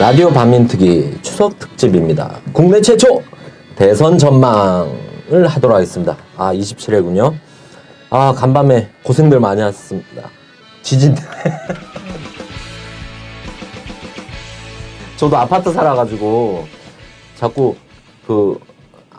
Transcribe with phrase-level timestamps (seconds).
[0.00, 2.40] 라디오 반민특위 추석 특집입니다.
[2.54, 3.22] 국내 최초
[3.76, 6.16] 대선 전망을 하도록 하겠습니다.
[6.38, 7.34] 아, 27회군요.
[8.08, 10.30] 아, 간밤에 고생들 많이 하셨습니다.
[10.80, 11.14] 지진.
[15.18, 16.64] 저도 아파트 살아가지고
[17.36, 17.76] 자꾸
[18.26, 18.58] 그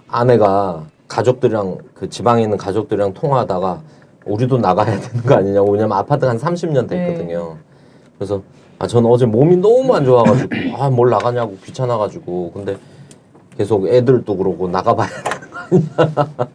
[0.07, 3.83] 아내가 가족들이랑 그 지방에 있는 가족들이랑 통화하다가
[4.25, 7.57] 우리도 나가야 되는 거 아니냐고 왜냐면 아파트가 한 30년 됐거든요.
[8.17, 8.41] 그래서
[8.81, 12.77] 아 저는 어제 몸이 너무 안 좋아가지고 아 뭘 나가냐고 귀찮아가지고 근데
[13.55, 15.07] 계속 애들도 그러고 나가봐야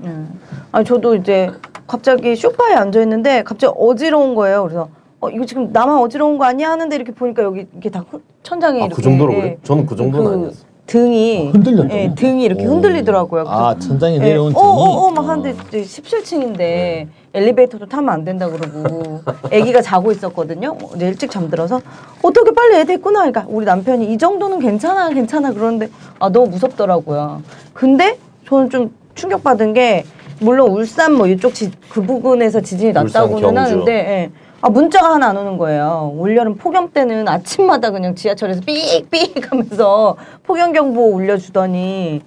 [0.00, 0.40] 음.
[0.72, 1.52] 아니 저도 이제
[1.86, 4.64] 갑자기 소파에 앉아 있는데 갑자기 어지러운 거예요.
[4.64, 4.88] 그래서
[5.20, 8.82] 어 이거 지금 나만 어지러운 거 아니야 하는데 이렇게 보니까 여기 이게 다 후- 천장이
[8.82, 9.58] 아 이렇게 그 정도로 예, 그래?
[9.62, 10.65] 저는 그 정도는 그 아니었어.
[10.86, 11.94] 등이 흔들렸죠.
[11.94, 12.70] 예, 등이 이렇게 오.
[12.70, 13.44] 흔들리더라고요.
[13.48, 14.62] 아, 천장에 예, 내려온 등이.
[14.64, 19.20] 어어어 막 하는데 이제 17층인데 엘리베이터도 타면 안 된다 그러고
[19.52, 20.74] 아기가 자고 있었거든요.
[20.74, 21.80] 뭐 이제 일찍 잠들어서
[22.22, 23.20] 어떻게 빨리 애 됐구나.
[23.20, 25.88] 그러니까 우리 남편이 이 정도는 괜찮아 괜찮아 그러는데
[26.20, 27.42] 아 너무 무섭더라고요.
[27.72, 28.16] 근데
[28.48, 30.04] 저는 좀 충격받은 게
[30.38, 33.60] 물론 울산 뭐 이쪽 지, 그 부근에서 지진이 울산, 났다고는 경주.
[33.60, 34.30] 하는데 예.
[34.66, 36.12] 아 문자가 하나 안 오는 거예요.
[36.18, 42.20] 올여름 폭염 때는 아침마다 그냥 지하철에서 삑삑 하면서 폭염 경보 올려주더니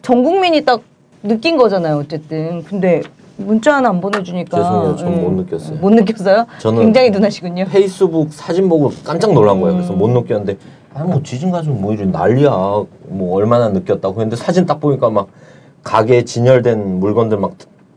[0.00, 0.80] 전 국민이 딱
[1.22, 1.98] 느낀 거잖아요.
[1.98, 3.02] 어쨌든 근데
[3.36, 4.96] 문자 하나 안 보내주니까 죄송해요.
[4.96, 5.20] 저는 예.
[5.20, 5.78] 못 느꼈어요.
[5.78, 6.46] 못 느꼈어요?
[6.60, 7.66] 저는 굉장히 둔하시군요.
[7.66, 9.76] 페이스북 사진 보고 깜짝 놀란 거예요.
[9.76, 9.98] 그래서 음.
[9.98, 10.56] 못 느꼈는데
[10.94, 12.50] 아뭐 지진 가지고 뭐 이런 난리야.
[13.08, 15.28] 뭐 얼마나 느꼈다고 했는데 사진 딱 보니까 막
[15.82, 17.52] 가게 진열된 물건들 막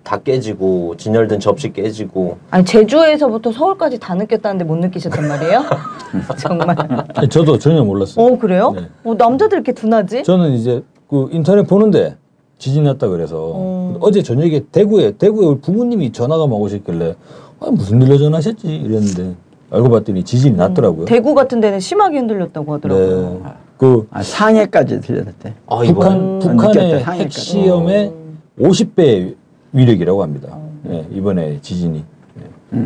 [0.09, 5.63] 다 깨지고 진열된 접시 깨지고 아니 제주에서부터 서울까지 다 느꼈다는데 못 느끼셨단 말이에요?
[6.41, 6.75] 정말.
[7.13, 8.25] 아니, 저도 전혀 몰랐어요.
[8.25, 8.71] 어 그래요?
[8.75, 8.87] 네.
[9.03, 10.23] 어, 남자들 이렇게 둔하지?
[10.23, 12.17] 저는 이제 그 인터넷 보는데
[12.57, 13.97] 지진 났다 그래서 어.
[13.99, 17.13] 어제 저녁에 대구에 대구에 우리 부모님이 전화가 막 오셨길래
[17.59, 19.35] 아, 무슨 일로 전화하셨지 이랬는데
[19.69, 21.05] 알고 봤더니 지진이 났더라고요.
[21.05, 23.41] 대구 같은 데는 심하게 흔들렸다고 하더라고요.
[23.43, 23.51] 네.
[23.77, 25.53] 그 아, 상해까지 들렸대.
[25.67, 26.39] 아 북한 음.
[26.39, 27.03] 북한의.
[27.03, 28.13] 핵시험의
[28.59, 29.35] 50배
[29.73, 30.57] 위력이라고 합니다.
[30.89, 32.03] 예, 이번에 지진이.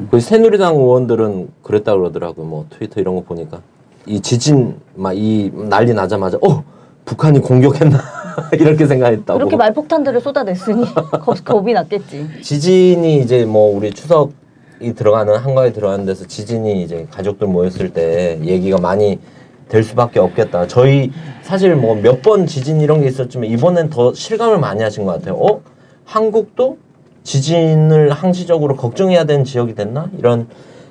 [0.10, 2.46] 그 새누리당 의원들은 그랬다 그러더라고요.
[2.46, 3.60] 뭐 트위터 이런 거 보니까
[4.06, 6.64] 이 지진 막 이 난리 나자마자 어
[7.06, 8.00] 북한이 공격했나
[8.60, 9.38] 이렇게 생각했다고.
[9.38, 10.86] 그렇게 말폭탄들을 쏟아냈으니
[11.22, 12.28] 겁, 겁이 났겠지.
[12.42, 18.78] 지진이 이제 뭐 우리 추석이 들어가는 한가에 들어가는 데서 지진이 이제 가족들 모였을 때 얘기가
[18.80, 19.20] 많이
[19.68, 20.68] 될 수밖에 없겠다.
[20.68, 21.12] 저희
[21.42, 25.36] 사실 뭐 몇 번 지진 이런 게 있었지만 이번엔 더 실감을 많이 하신 것 같아요.
[25.36, 25.62] 어?
[26.14, 26.78] 한국도
[27.24, 30.10] 지진을 항시적으로 걱정해야 되는 지역이 됐나?
[30.18, 30.48] 이런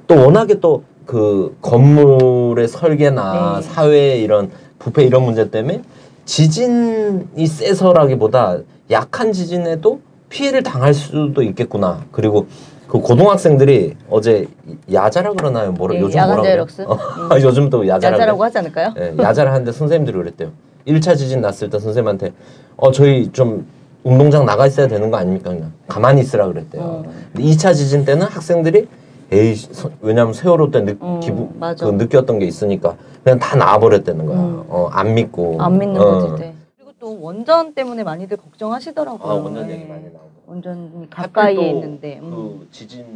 [0.07, 3.63] 또 워낙에 또 그 건물의 설계나 네.
[3.63, 5.83] 사회 이런 부패 이런 문제 때문에
[6.25, 8.59] 지진이 세서라기보다
[8.91, 12.05] 약한 지진에도 피해를 당할 수도 있겠구나.
[12.13, 12.47] 그리고
[12.87, 14.47] 그 고등학생들이 어제
[14.93, 15.73] 야자라 그러나요?
[15.73, 16.53] 뭐라 예, 요즘 뭐라 그래요?
[16.53, 16.83] 제럭스?
[16.83, 16.95] 어,
[17.33, 17.43] 음.
[17.43, 18.45] 요즘 또 야자라 야자라고?
[18.45, 18.95] 하지 않을까요?
[18.99, 20.51] 예, 야자를 하는데 선생님들이 그랬대요.
[20.87, 22.33] 1차 지진 났을 때 선생님한테
[22.77, 23.67] 어 저희 좀
[24.05, 25.51] 운동장 나가 있어야 되는 거 아닙니까?
[25.51, 26.83] 그냥 가만히 있으라 그랬대요.
[26.83, 27.03] 어.
[27.33, 28.89] 근데 2차 지진 때는 학생들이
[29.31, 31.87] 에이 서- 왜냐면 세월호 때 느, 음, 기부 맞아.
[31.87, 34.37] 그 느꼈던 게 있으니까 그냥 다 나와버렸다는 거야.
[34.39, 34.65] 음.
[34.69, 35.57] 어, 안 믿고.
[35.61, 36.05] 안 믿는 어.
[36.29, 36.43] 거지.
[36.43, 36.55] 네.
[36.77, 39.31] 그리고 또 원전 때문에 많이들 걱정하시더라고요.
[39.31, 39.75] 아 원전 네.
[39.75, 40.31] 얘기 많이 나오고.
[40.47, 42.19] 원전이 가까이에 있는데.
[42.23, 42.31] 음.
[42.31, 43.07] 그 지진이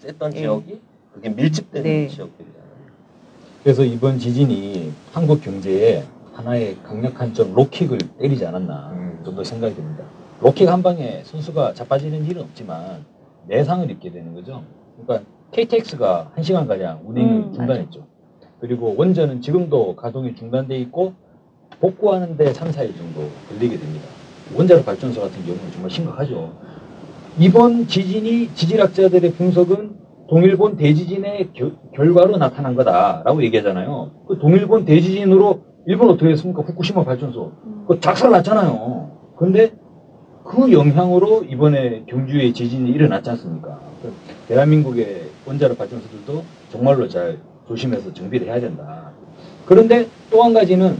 [0.00, 0.38] 셌던 예.
[0.38, 0.80] 지역이
[1.14, 2.08] 그게 밀집된 네.
[2.08, 2.68] 지역들이잖아요.
[3.64, 9.20] 그래서 이번 지진이 한국 경제에 하나의 강력한 좀 로킥을 때리지 않았나 음.
[9.24, 10.04] 정도 생각이 듭니다.
[10.40, 13.04] 로킥 한 방에 선수가 자빠지는 일은 없지만
[13.48, 14.62] 내상을 입게 되는 거죠.
[15.02, 18.06] 그러니까 KTX가 1시간 가량 운행을 음, 중단했죠.
[18.60, 21.14] 그리고 원전은 지금도 가동이 중단돼 있고
[21.80, 24.04] 복구하는데 3, 4일 정도 걸리게 됩니다.
[24.54, 26.52] 원자력 발전소 같은 경우는 정말 심각하죠.
[27.38, 29.96] 이번 지진이 지질학자들의 분석은
[30.28, 34.10] 동일본 대지진의 겨- 결과로 나타난 거다라고 얘기하잖아요.
[34.28, 36.62] 그 동일본 대지진으로 일본 어떻게 했습니까?
[36.62, 37.52] 후쿠시마 발전소.
[37.86, 39.10] 그 작살 났잖아요.
[39.38, 39.72] 근데
[40.48, 43.78] 그 영향으로 이번에 경주에 지진이 일어났지 않습니까?
[44.02, 44.12] 그
[44.48, 47.38] 대한민국의 원자력 발전소들도 정말로 잘
[47.68, 49.12] 조심해서 정비를 해야 된다.
[49.66, 50.96] 그런데 또 한 가지는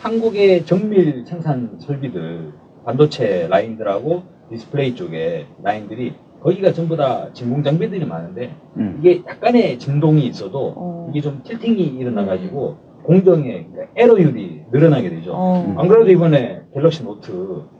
[0.00, 2.52] 한국의 정밀 생산 설비들,
[2.84, 8.98] 반도체 라인들하고 디스플레이 쪽에 라인들이 거기가 전부 다 진공 장비들이 많은데 음.
[9.00, 11.08] 이게 약간의 진동이 있어도 어.
[11.10, 15.32] 이게 좀 틸팅이 일어나가지고 공정의 그러니까 에러율이 늘어나게 되죠.
[15.34, 15.74] 어.
[15.78, 17.30] 안 그래도 이번에 갤럭시 노트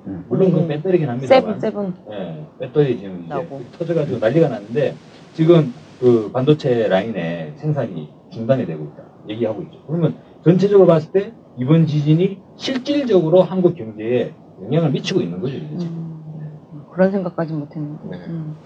[0.06, 0.24] 음.
[0.28, 0.68] 물론 그 음.
[0.68, 1.94] 배터리긴 seven 합니다만 seven.
[2.10, 3.62] 예, 배터리 지금 이제 나고.
[3.78, 4.94] 터져가지고 난리가 났는데
[5.34, 9.78] 지금 그 반도체 라인의 생산이 중단이 되고 있다 얘기하고 있죠.
[9.86, 14.32] 그러면 전체적으로 봤을 때 이번 지진이 실질적으로 한국 경제에
[14.64, 15.54] 영향을 미치고 있는 거죠.
[15.54, 15.78] 지금.
[15.80, 16.82] 음.
[16.92, 18.02] 그런 생각까지 못했는데.
[18.10, 18.16] 네.
[18.28, 18.56] 음.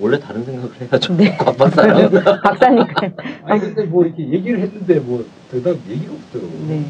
[0.00, 1.16] 원래 다른 생각을 해야죠.
[1.16, 1.36] 네.
[1.38, 2.10] 바빴어요.
[2.42, 3.10] 박사니까.
[3.44, 6.50] 아니 근데 뭐 이렇게 얘기를 했는데 뭐 대답 얘기가 없더라고.
[6.66, 6.82] 네.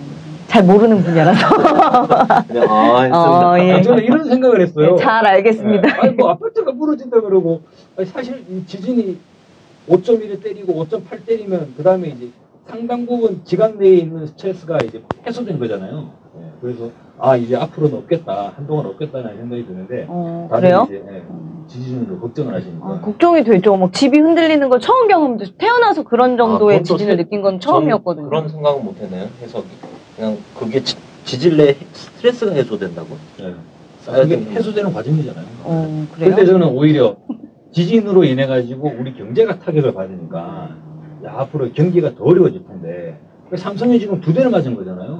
[0.46, 1.48] 잘 모르는 분야라서
[2.46, 3.50] 그냥 아 했습니다.
[3.50, 3.82] 어, 예.
[3.82, 4.96] 저는 이런 생각을 했어요.
[4.96, 5.82] 잘 알겠습니다.
[5.82, 5.92] 네.
[6.00, 7.62] 아니 뭐 아파트가 무너진다 그러고
[7.96, 9.18] 아니, 사실 이 지진이
[9.88, 12.28] 5.1을 때리고 5.8 때리면 그 다음에 이제
[12.68, 16.10] 상당 부분 지각 내에 있는 스트레스가 이제 해소된 거잖아요.
[16.38, 20.86] 예, 그래서 아 이제 앞으로는 없겠다 한동안 없겠다는 생각이 드는데 어, 다들 그래요?
[20.88, 21.22] 이제 예,
[21.68, 23.76] 지진으로 걱정을 하시니까 아, 걱정이 되죠.
[23.76, 27.60] 막 집이 흔들리는 걸 처음 경험도 태어나서 그런 정도의 아, 그것도 지진을 세- 느낀 건전
[27.60, 28.28] 처음이었거든요.
[28.28, 29.28] 그런 생각은 못했네요.
[29.42, 29.66] 해석이
[30.16, 33.08] 그냥 그게 지, 지질 내 스트레스가 해소된다고.
[33.40, 33.54] 예.
[34.04, 34.50] 그게 거.
[34.50, 35.44] 해소되는 과정이잖아요.
[35.64, 36.30] 어, 그래요?
[36.30, 37.16] 근데 저는 오히려
[37.70, 40.70] 지진으로 인해 가지고 우리 경제가 타격을 받으니까
[41.24, 43.16] 야, 앞으로 경기가 더 어려워질 텐데
[43.56, 45.11] 삼성이 지금 두 대를 맞은 거잖아요.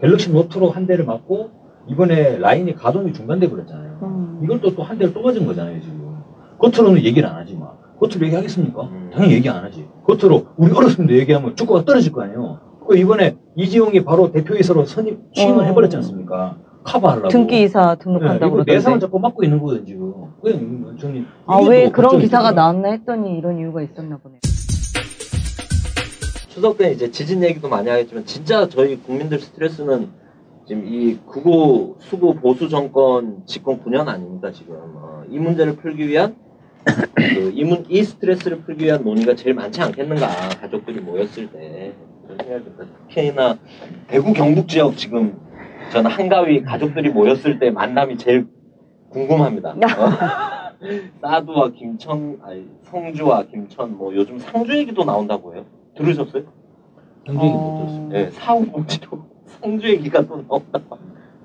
[0.00, 1.50] 갤럭시 노트로 한 대를 맞고
[1.88, 3.98] 이번에 라인이 가동이 중단돼 버렸잖아요.
[4.02, 4.40] 음.
[4.44, 6.16] 이걸 또 또 한 대를 또 맞은 거잖아요 지금.
[6.58, 7.70] 겉으로는 얘기를 안 하지 마.
[8.00, 8.82] 겉으로 얘기하겠습니까?
[8.82, 9.10] 음.
[9.12, 9.86] 당연히 얘기 안 하지.
[10.06, 12.60] 겉으로 우리 어렸을 때 얘기하면 주가가 떨어질 거 아니에요.
[12.86, 15.66] 그 이번에 이지용이 바로 대표이사로 선임 취임을 어.
[15.66, 16.56] 해버렸지 않습니까?
[16.84, 17.28] 커버하려고.
[17.28, 19.00] 등기이사 네, 등록한다고 이거 내상을.
[19.00, 20.12] 자꾸 맡고 있는 거거든 지금.
[20.42, 22.52] 그냥 저는 아, 왜또 그런 걱정이 기사가.
[22.52, 24.38] 나왔나 했더니 이런 이유가 있었나 보네요.
[26.56, 30.08] 추석 때 이제 지진 얘기도 많이 하겠지만 진짜 저희 국민들 스트레스는
[30.66, 36.34] 지금 이 구고 수고 보수 정권 집권 9년 아닙니까 지금 어, 이 문제를 풀기 위한
[37.14, 41.92] 그 이, 문, 이 스트레스를 풀기 위한 논의가 제일 많지 않겠는가 가족들이 모였을 때
[42.22, 42.86] 그런 생각이 듭니다.
[43.06, 43.58] 특히나
[44.06, 45.38] 대구 경북 지역 지금
[45.92, 48.46] 저는 한가위 가족들이 모였을 때 만남이 제일
[49.10, 49.72] 궁금합니다.
[49.72, 50.76] 어?
[51.20, 55.66] 사두와 김천, 아니 성주와 김천, 뭐 요즘 상주 얘기도 나온다고 해요.
[55.96, 56.42] 들으셨어요?
[57.24, 57.52] 굉장히 어.
[57.52, 58.08] 못 들었어요.
[58.08, 60.98] 네, 사후복지로 상주 얘기가 또 나온다고.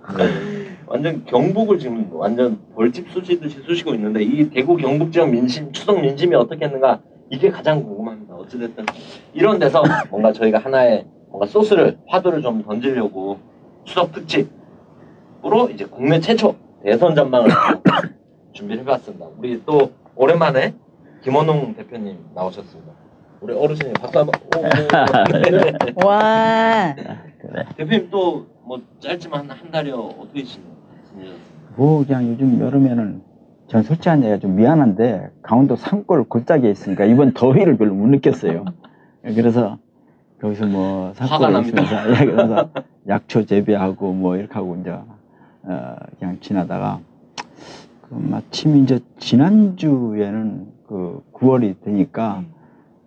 [0.88, 6.36] 완전 경북을 지금 완전 벌집 쑤시듯이 쑤시고 있는데 이 대구 경북 지역 민심 추석 민심이
[6.36, 8.36] 어떻게 했는가 이게 가장 궁금합니다.
[8.36, 8.86] 어찌됐든
[9.34, 13.40] 이런 데서 뭔가 저희가 하나의 뭔가 소스를 화두를 좀 던지려고
[13.86, 17.50] 추석 특집으로 이제 국내 최초 대선 전망을
[18.52, 19.28] 준비를 해봤습니다.
[19.38, 20.74] 우리 또 오랜만에
[21.24, 22.92] 김원웅 대표님 나오셨습니다.
[23.42, 24.40] 우리 어르신이 박수 한번.
[24.56, 24.64] 오, 오,
[25.42, 25.74] 네.
[26.06, 26.96] 와.
[27.78, 30.64] 대표님 또 뭐 짧지만 한 달여 어떻게 지내-
[31.12, 31.40] 지내셨어요?
[31.76, 33.22] 뭐 그냥 요즘 여름에는
[33.68, 38.66] 전 솔직한 얘기가 좀 미안한데 강원도 산골 골짜기에 있으니까 이번 더위를 별로 못 느꼈어요.
[39.24, 39.80] 그래서
[40.40, 41.60] 거기서 뭐 산골에.
[41.62, 42.70] 있으면서 예, 그래서
[43.08, 47.00] 약초 재배하고 뭐 이렇게 하고 이제 어, 그냥 지나다가
[48.04, 52.44] 그 마침 이제 지난주에는 그 9월이 되니까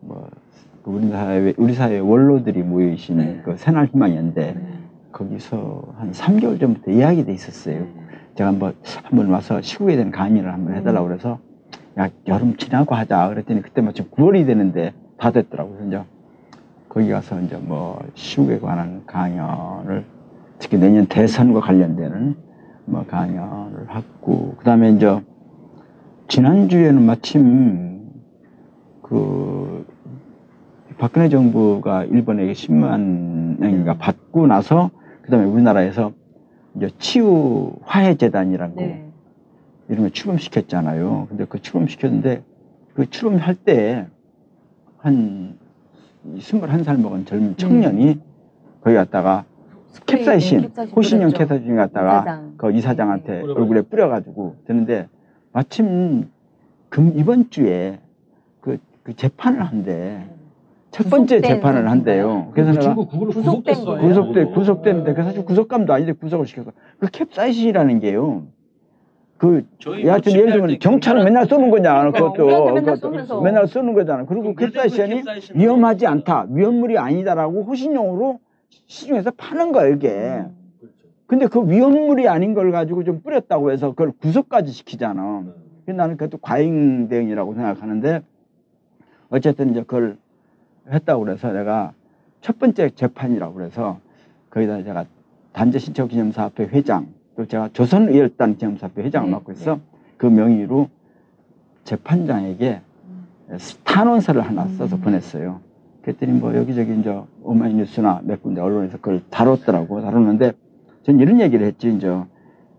[0.05, 0.29] 뭐
[0.85, 3.41] 우리 사회 우리 사회 원로들이 모여 계신 네.
[3.45, 4.57] 그 새날 희망연대
[5.13, 7.87] 거기서 한 3개월 전부터 이야기 돼 있었어요.
[8.35, 11.39] 제가 한번 한번 와서 시국에 대한 강의를 한번 해달라고 그래서
[11.99, 15.87] 야 여름 지나고 하자 그랬더니 그때 마침 9월이 되는데 다 됐더라고요.
[15.87, 16.03] 이제
[16.89, 20.05] 거기 가서 이제 뭐 시국에 관한 강연을
[20.59, 22.37] 특히 내년 대선과 관련되는
[22.87, 25.21] 뭐 강연을 하고 그다음에 이제
[26.29, 27.95] 지난 주에는 마침
[29.03, 29.84] 그
[31.05, 34.91] 박근혜 정부가 일본에게 10만 원인가 받고 나서
[35.23, 36.13] 그다음에 우리나라에서
[36.77, 39.11] 이제 치유 화해 재단이라고 네.
[39.89, 41.27] 걸 출범시켰잖아요.
[41.29, 42.43] 근데 그 출범시켰는데
[42.95, 44.07] 그 출범할 때
[45.05, 45.59] 한
[46.35, 48.19] 21살 먹은 젊은 청년이
[48.81, 49.45] 거기 갔다가
[50.07, 51.33] 캡사이신, 네, 호신용.
[51.33, 52.55] 캡사이신 갖다가 이사장.
[52.57, 53.61] 그 이사장한테 뿌려가지고.
[53.61, 55.09] 얼굴에 뿌려가지고 되는데
[55.53, 56.31] 마침
[56.89, 58.01] 금 이번 주에
[58.63, 60.27] 그, 그 재판을 한대.
[60.95, 62.53] 첫 번째 구속된 재판을 한대요.
[62.55, 63.85] 그래서 그 내가 구속된.
[63.85, 64.01] 거예요?
[64.01, 66.71] 구속돼 구속됐는데 그 사실 구속감도 아닌데 구속을 시켜서
[67.01, 68.47] 그 캡사이신이라는 게요.
[69.37, 69.67] 그
[70.05, 73.41] 여하튼 예를 들면 경찰은 맨날 쏘는 거냐 그러니까 그것도 맨날 그것도.
[73.43, 74.25] 맨날 쏘는 거잖아.
[74.25, 75.23] 그리고 캡사이신이
[75.57, 78.39] 위험하지 않다, 위험물이 아니다라고 호신용으로
[78.87, 80.09] 시중에서 파는 거야 이게.
[80.09, 80.95] 그렇죠.
[81.27, 85.43] 근데 그 위험물이 아닌 걸 가지고 좀 뿌렸다고 해서 그걸 구속까지 시키잖아.
[85.85, 88.23] 그래서 나는 그것도 과잉 대응이라고 생각하는데
[89.31, 90.19] 어쨌든 이제 그걸
[90.91, 91.93] 했다고 그래서 내가
[92.41, 93.99] 첫 번째 재판이라고 그래서
[94.51, 95.05] 거기다 제가
[95.53, 99.81] 단체신청 기념사업회 회장 또 제가 조선의열단 기념사업회 회장을 네, 맡고 있어
[100.17, 100.89] 그 명의로
[101.85, 102.81] 재판장에게
[103.85, 105.01] 탄원서를 하나 써서 음.
[105.03, 105.61] 보냈어요.
[106.03, 110.53] 그랬더니 뭐 여기저기 이제 오마이뉴스나 몇 군데 언론에서 그걸 다뤘더라고 다뤘는데
[111.03, 112.11] 전 이런 얘기를 했지 이제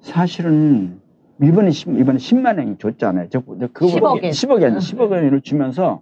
[0.01, 0.99] 사실은
[1.39, 3.29] 일본이 십- 이번에 10만 원 줬잖아요.
[3.29, 4.31] 저, 저 그거 10억 엔.
[4.31, 6.01] 10억 엔, 10억 원을 주면서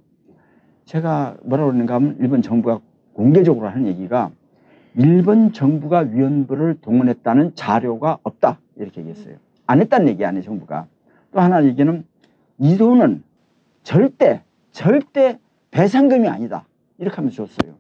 [0.85, 2.79] 제가 뭐라 그러는가 하면 일본 정부가
[3.13, 4.31] 공개적으로 하는 얘기가
[4.95, 8.59] 일본 정부가 위원부를 동원했다는 자료가 없다.
[8.75, 9.35] 이렇게 얘기했어요.
[9.65, 10.87] 안 했다는 얘기 아니에요, 정부가.
[11.31, 12.03] 또 하나 얘기는
[12.59, 13.23] 이 돈은
[13.83, 15.39] 절대, 절대
[15.71, 16.65] 배상금이 아니다.
[16.99, 17.73] 이렇게 하면서 줬어요.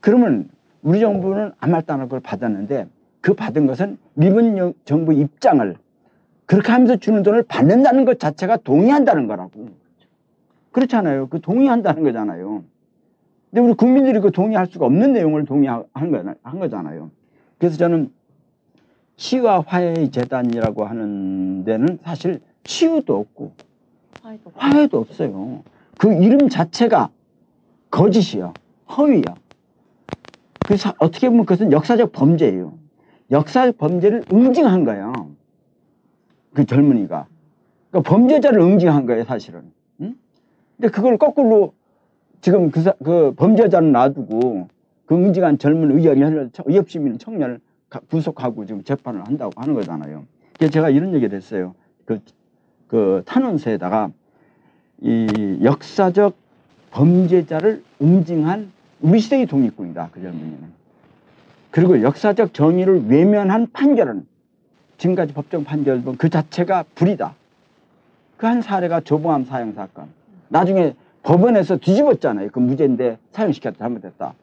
[0.00, 0.48] 그러면
[0.82, 2.86] 우리 정부는 아무 말도 안 하고 그걸 받았는데
[3.20, 5.76] 그 받은 것은 일본 여- 정부 입장을
[6.44, 9.68] 그렇게 하면서 주는 돈을 받는다는 것 자체가 동의한다는 거라고.
[10.76, 11.28] 그렇잖아요.
[11.28, 12.62] 그 동의한다는 거잖아요.
[13.50, 17.10] 근데 우리 국민들이 그 동의할 수가 없는 내용을 동의한 거, 거잖아요.
[17.56, 18.12] 그래서 저는
[19.16, 23.52] 치유와 화해의 재단이라고 하는 데는 사실 치유도 없고.
[24.54, 25.62] 화해도 없어요.
[25.96, 27.08] 그 이름 자체가
[27.90, 28.52] 거짓이야.
[28.98, 29.34] 허위야.
[30.66, 32.74] 그래서 어떻게 보면 그것은 역사적 범죄예요.
[33.30, 35.10] 역사적 범죄를 응징한 거야.
[36.52, 37.28] 그 젊은이가.
[37.90, 39.74] 그러니까 범죄자를 응징한 거예요, 사실은.
[40.76, 40.80] 응?
[40.80, 41.74] 근데 그걸 거꾸로
[42.40, 44.68] 지금 그, 사- 그 범죄자는 놔두고
[45.06, 46.18] 그 응징한 젊은 의협,
[46.64, 50.24] 의협시민 의 청년을 가- 구속하고 지금 재판을 한다고 하는 거잖아요.
[50.56, 51.74] 그래서 제가 이런 얘기를 했어요.
[52.04, 52.20] 그,
[52.88, 54.10] 그 탄원서에다가
[55.00, 56.34] 이 역사적
[56.90, 60.10] 범죄자를 응징한 우리 시대의 독립군이다.
[60.12, 60.76] 그 젊은이는.
[61.70, 64.26] 그리고 역사적 정의를 외면한 판결은
[64.96, 67.34] 지금까지 법정 판결 보면 그 자체가 불이다.
[68.38, 70.08] 그 한 사례가 조봉암 사형 사건.
[70.48, 72.50] 나중에 법원에서 뒤집었잖아요.
[72.52, 74.34] 그 무죄인데 사형시켰다 잘못했다.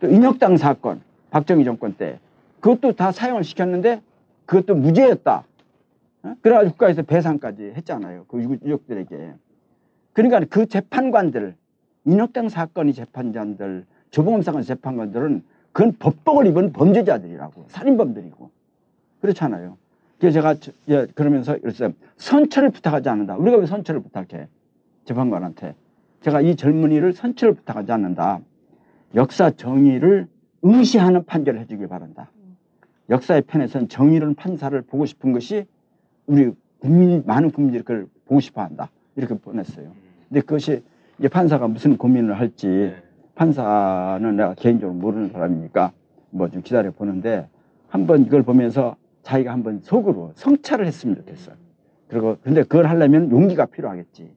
[0.00, 1.00] 또 인혁당 사건
[1.30, 2.18] 박정희 정권 때
[2.60, 4.02] 그것도 다 사형을 시켰는데
[4.46, 5.44] 그것도 무죄였다.
[6.24, 6.34] 어?
[6.42, 8.24] 그래가지고 국가에서 배상까지 했잖아요.
[8.28, 9.32] 그 유족- 유족들에게.
[10.12, 11.54] 그러니까 그 재판관들,
[12.04, 18.50] 인혁당 사건의 재판관들, 조봉암 사건 재판관들은 그건 법복을 입은 범죄자들이라고 살인범들이고
[19.22, 19.76] 그렇잖아요.
[20.20, 21.92] 그래서 제가 저- 예, 그러면서 그랬어요.
[22.18, 23.36] 선처를 부탁하지 않는다.
[23.36, 24.46] 우리가 왜 선처를 부탁해?
[25.04, 25.74] 재판관한테.
[26.20, 28.40] 제가 이 젊은이를 선처를 부탁하지 않는다.
[29.14, 30.26] 역사 정의를
[30.64, 32.30] 응시하는 판결을 해주길 바란다.
[33.10, 35.66] 역사의 편에선 정의로운 판사를 보고 싶은 것이
[36.26, 38.90] 우리 국민 많은 국민들이 그걸 보고 싶어한다.
[39.16, 39.92] 이렇게 보냈어요.
[40.28, 40.82] 근데 그것이
[41.18, 43.02] 이제 판사가 무슨 고민을 할지 네.
[43.34, 45.92] 판사는 내가 개인적으로 모르는 사람이니까
[46.30, 47.46] 뭐 좀 기다려 보는데
[47.88, 51.56] 한번 이걸 보면서 자기가 한번 속으로 성찰을 했으면 좋겠어요.
[52.08, 54.30] 그리고 근데 그걸 하려면 용기가 필요하겠지.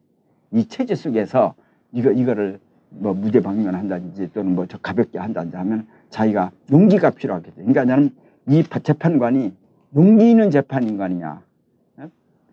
[0.52, 1.54] 이 체제 속에서
[1.92, 7.56] 이거 이거를 뭐 무죄 방면한다든지 또는 뭐 저 가볍게 한다든지 하면 자기가 용기가 필요하겠죠.
[7.56, 8.12] 그러니까 나는
[8.48, 9.54] 이 파- 재판관이
[9.96, 11.42] 용기 있는 재판인관이냐,
[11.98, 12.10] 어?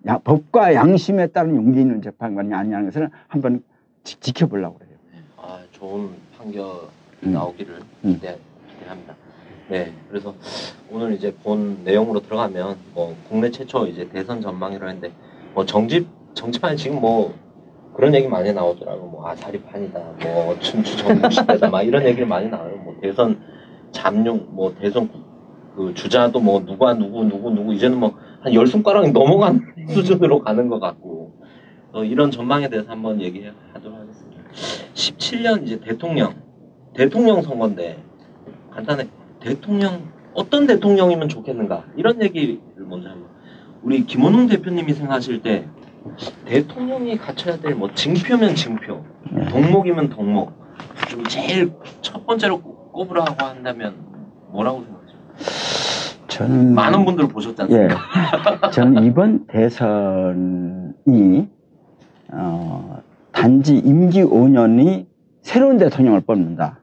[0.08, 3.62] 야, 법과 양심에 따른 용기 있는 재판관이 아니냐는 것을 한번
[4.02, 4.94] 지, 지켜보려고 그래요.
[5.36, 6.80] 아, 좋은 판결이
[7.26, 7.32] 음.
[7.32, 7.74] 나오기를
[8.04, 8.14] 음.
[8.14, 8.38] 기대,
[8.78, 9.14] 기대합니다.
[9.68, 10.34] 네, 그래서
[10.90, 15.12] 오늘 이제 본 내용으로 들어가면 뭐 국내 최초 이제 대선 전망이라 했는데
[15.54, 17.34] 뭐 정집 정치판에 지금 뭐
[17.94, 19.06] 그런 얘기 많이 나오더라고.
[19.08, 20.00] 뭐 아사리판이다.
[20.24, 21.70] 뭐 춘추 전국시대다.
[21.70, 22.76] 막 이런 얘기를 많이 나와요.
[22.84, 23.40] 뭐 대선
[23.92, 25.20] 잠룡 뭐 대선 구-
[25.76, 27.72] 그 주자도 뭐 누가 누구 누구 누구.
[27.74, 31.32] 이제는 뭐 한 열 손가락이 넘어간 수준으로 가는 것 같고.
[31.92, 34.42] 어, 이런 전망에 대해서 한번 얘기하도록 하겠습니다.
[34.94, 36.34] 17년 이제 대통령
[36.92, 38.02] 대통령 선거인데
[38.72, 39.06] 간단해
[39.38, 41.84] 대통령 어떤 대통령이면 좋겠는가?
[41.96, 43.28] 이런 얘기를 먼저 한번.
[43.82, 45.68] 우리 김원웅 대표님이 생각하실 때
[46.44, 49.02] 대통령이 갖춰야 될 뭐 징표면 징표
[49.50, 50.52] 덕목이면 덕목
[51.08, 53.94] 좀 제일 첫 번째로 꼽- 꼽으라고 한다면
[54.50, 56.24] 뭐라고 생각하세요?
[56.28, 58.70] 저는 많은 분들 보셨지 예, 않습니까?
[58.70, 61.48] 저는 이번 대선이
[62.32, 65.06] 어, 단지 임기 5년이
[65.42, 66.80] 새로운 대통령을 뽑는다.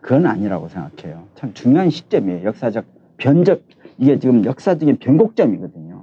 [0.00, 1.24] 그건 아니라고 생각해요.
[1.34, 2.44] 참 중요한 시점이에요.
[2.46, 2.84] 역사적
[3.16, 3.62] 변적
[3.98, 5.93] 이게 지금 역사적인 변곡점이거든요.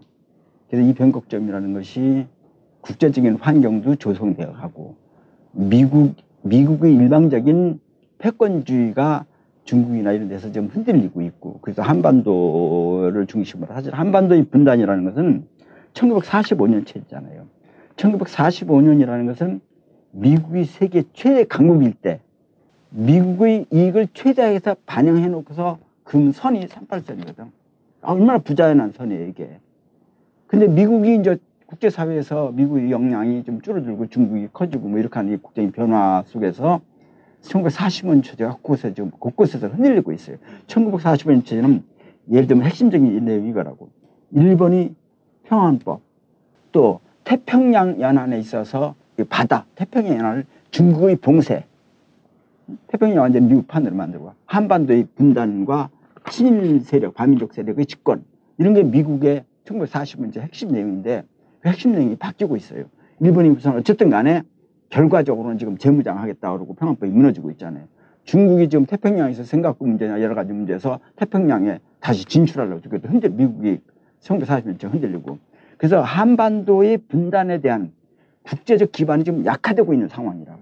[0.71, 2.25] 그래서 이 변곡점이라는 것이
[2.79, 4.95] 국제적인 환경도 조성되어 가고
[5.51, 7.81] 미국 미국의 일방적인
[8.19, 9.25] 패권주의가
[9.65, 15.45] 중국이나 이런 데서 좀 흔들리고 있고 그래서 한반도를 중심으로 사실 한반도의 분단이라는 것은
[15.93, 17.47] 1945년 체제잖아요.
[17.97, 19.59] 1945년이라는 것은
[20.11, 22.21] 미국이 세계 최대 강국일 때
[22.91, 27.49] 미국의 이익을 최대화해서 반영해 놓고서 금 선이 38선이거든.
[28.01, 29.59] 얼마나 부자연한 선이에요, 이게.
[30.51, 35.71] 근데 미국이 이제 국제사회에서 미국의 역량이 좀 줄어들고 중국이 커지고 뭐 이렇게 하는 이 국제적인
[35.71, 36.81] 변화 속에서
[37.41, 40.35] 1945년 체제가 곳곳에 지금 곳곳에서 흔들리고 있어요.
[40.67, 41.83] 1945년 체제는
[42.31, 43.87] 예를 들면 핵심적인 내용이 이거라고.
[44.31, 44.93] 일본이
[45.45, 46.01] 평안법,
[46.73, 51.63] 또 태평양 연안에 있어서 이 바다, 태평양 연안을 중국의 봉쇄,
[52.87, 55.89] 태평양 완전 미국 판으로 만들고 한반도의 분단과
[56.29, 58.25] 친일 세력, 반민족 세력의 집권
[58.57, 61.23] 이런 게 미국의 1945년 핵심 내용인데
[61.59, 62.85] 그 핵심 내용이 바뀌고 있어요.
[63.19, 64.41] 일본이 우선 어쨌든 간에
[64.89, 67.85] 결과적으로는 지금 재무장하겠다 그러고 평안법이 무너지고 있잖아요.
[68.23, 73.79] 중국이 지금 태평양에서 생각구 문제나 여러 가지 문제에서 태평양에 다시 진출하려고 지금 흔들 미국이
[74.21, 75.39] 1940년쯤 흔들리고
[75.77, 77.91] 그래서 한반도의 분단에 대한
[78.43, 80.59] 국제적 기반이 좀 약화되고 있는 상황이라고.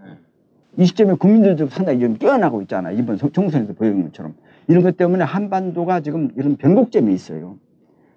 [0.78, 2.92] 이 시점에 국민들도 상당히 좀 깨어나고 있잖아.
[2.92, 4.36] 이번 소- 총선에서 보여준 것처럼.
[4.68, 7.58] 이런 것 때문에 한반도가 지금 이런 변곡점이 있어요.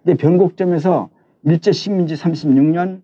[0.04, 1.10] 근데 변곡점에서
[1.44, 3.02] 일제 식민지 36년,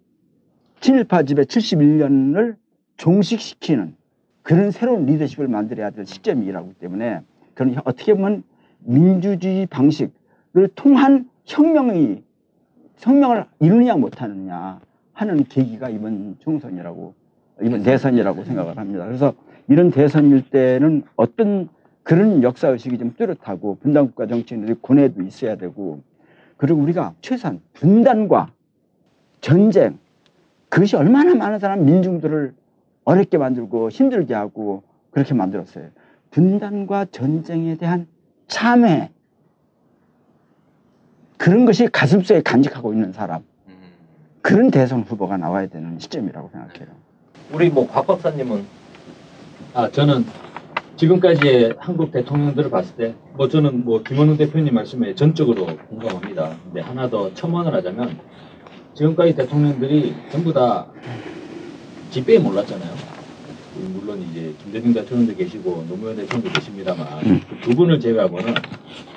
[0.81, 2.57] 친일파 지배 71년을
[2.97, 3.95] 종식시키는
[4.43, 7.21] 그런 새로운 리더십을 만들어야 될 시점이라고 때문에
[7.55, 8.43] 그런 혀- 어떻게 보면
[8.81, 12.23] 민주주의 방식을 통한 혁명이
[12.99, 14.81] 혁명을 이루느냐 못하느냐
[15.13, 17.15] 하는 계기가 이번 총선이라고
[17.63, 19.05] 이번 대선이라고 생각을 합니다.
[19.05, 19.35] 그래서
[19.69, 21.69] 이런 대선일 때는 어떤
[22.05, 26.01] 그런 역사 의식이 좀 뚜렷하고 분단국가 정치인들이 고뇌도 있어야 되고
[26.59, 28.51] 그리고 우리가 최소한 분단과
[29.41, 29.99] 전쟁
[30.69, 32.53] 그것이 얼마나 많은 사람 민중들을
[33.05, 35.87] 어렵게 만들고 힘들게 하고 그렇게 만들었어요.
[36.31, 38.07] 분단과 전쟁에 대한
[38.49, 39.11] 참회
[41.39, 43.75] 그런 것이 가슴속에 간직하고 있는 사람 음.
[44.43, 46.89] 그런 대선 후보가 나와야 되는 시점이라고 생각해요.
[47.53, 48.67] 우리 뭐 곽 박사님은
[49.73, 50.27] 아 저는
[50.99, 56.57] 지금까지의 한국 대통령들을 봤을 때 뭐 저는 뭐 김원웅 대표님 말씀에 전적으로 공감합니다.
[56.65, 58.19] 근데 하나 더 첨언을 하자면
[58.95, 60.89] 지금까지 대통령들이 전부 다
[62.11, 63.08] 집배에 몰랐잖아요.
[63.83, 68.55] 물론 이제 김대중 대통령도 계시고 노무현 대통령도 계십니다만 그두 분을 제외하고는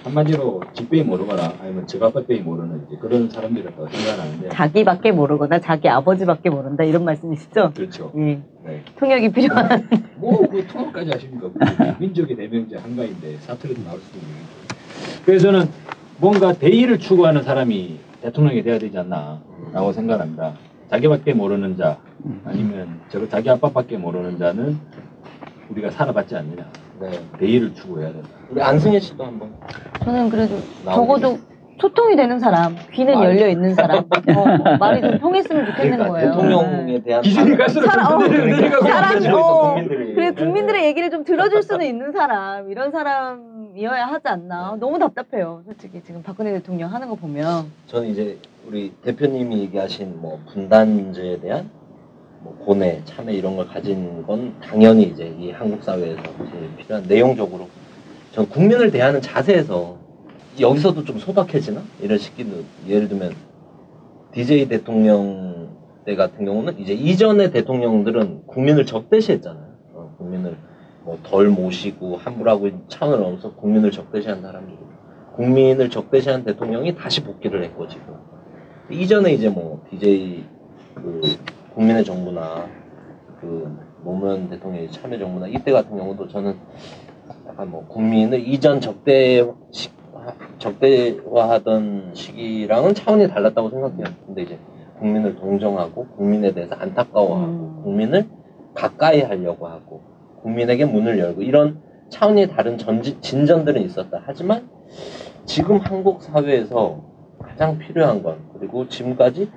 [0.03, 6.83] 한마디로 집배에 모르거나 아니면 제가빼빼 모르는 이제 그런 사람들이라고 생각하는데 자기밖에 모르거나 자기 아버지밖에 모른다
[6.83, 7.71] 이런 말씀이시죠?
[7.75, 8.11] 그렇죠.
[8.17, 8.41] 예.
[8.65, 8.83] 네.
[8.99, 9.87] 통역이 필요한.
[10.17, 11.49] 뭐그 통합까지 하십니까?
[11.51, 15.25] 그 민족의 대명제 한가인데 사투리도 나올 수도 있는 거고.
[15.25, 15.69] 그래서 저는
[16.17, 20.53] 뭔가 대의를 추구하는 사람이 대통령이 돼야 되지 않나라고 생각합니다.
[20.91, 21.97] 자기밖에 모르는 자
[22.45, 24.77] 아니면 저 자기 아빠밖에 모르는 자는
[25.69, 26.65] 우리가 살아봤지 않느냐.
[26.99, 27.09] 네.
[27.39, 28.27] 대의를 추구해야 된다.
[28.49, 29.53] 우리 안승혜 씨도 한번
[30.03, 31.37] 저는 그래도 적어도
[31.79, 34.03] 소통이 되는 사람, 귀는 말이- 열려 있는 사람, 어,
[34.79, 36.31] 말이 좀 통했으면 좋겠는 그러니까 거예요.
[36.31, 39.73] 대통령에 대한 기준이 갈수록 사람, 어, 내려가고 사람, 어.
[39.87, 40.87] 그래 네, 국민들의 네.
[40.89, 44.75] 얘기를 좀 들어줄 수는 있는 사람, 이런 사람 이어야 하지 않나.
[44.79, 47.71] 너무 답답해요, 솔직히 지금 박근혜 대통령 하는 거 보면.
[47.87, 51.69] 저는 이제 우리 대표님이 얘기하신 뭐 분단제에 대한
[52.41, 56.21] 뭐 고뇌, 참회 이런 걸 가진 건 당연히 이제 이 한국 사회에서
[56.77, 57.69] 필요한 내용적으로
[58.33, 59.97] 전 국민을 대하는 자세에서
[60.59, 63.33] 여기서도 좀 소박해지나 이런 시기는 예를 들면
[64.33, 65.69] DJ 대통령
[66.05, 69.71] 때 같은 경우는 이제 이전의 대통령들은 국민을 적대시했잖아요.
[69.93, 70.57] 어, 국민을
[71.03, 74.77] 뭐 덜 모시고 함부로 하고 차원을 넘어서 국민을 적대시한 사람들이
[75.35, 78.15] 국민을 적대시한 대통령이 다시 복귀를 했고 지금
[78.89, 80.43] 이전에 이제 뭐 DJ
[80.95, 81.21] 그
[81.73, 82.67] 국민의 정부나
[83.39, 86.55] 그 노무현 대통령의 참여 정부나 이때 같은 경우도 저는
[87.47, 89.89] 약간 뭐 국민을 이전 적대 시,
[90.59, 94.05] 적대화하던 시기랑은 차원이 달랐다고 생각해요.
[94.25, 94.59] 근데 이제
[94.99, 97.81] 국민을 동정하고 국민에 대해서 안타까워하고 음.
[97.83, 98.27] 국민을
[98.75, 100.10] 가까이 하려고 하고
[100.41, 104.21] 국민에게 문을 열고 이런 차원이 다른 전지, 진전들은 있었다.
[104.25, 104.69] 하지만
[105.45, 107.03] 지금 한국 사회에서
[107.39, 109.49] 가장 필요한 건 그리고 지금까지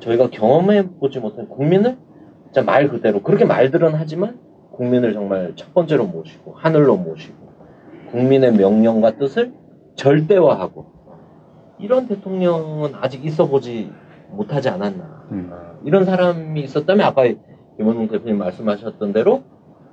[0.00, 1.96] 저희가 경험해 보지 못한 국민을
[2.44, 4.38] 진짜 말 그대로 그렇게 말들은 하지만
[4.72, 7.46] 국민을 정말 첫 번째로 모시고 하늘로 모시고
[8.10, 9.52] 국민의 명령과 뜻을
[9.96, 10.86] 절대화하고
[11.78, 13.90] 이런 대통령은 아직 있어 보지
[14.30, 15.50] 못하지 않았나 음.
[15.52, 17.24] 아, 이런 사람이 있었다면 아까
[17.76, 19.42] 김원웅 대표님 말씀하셨던 대로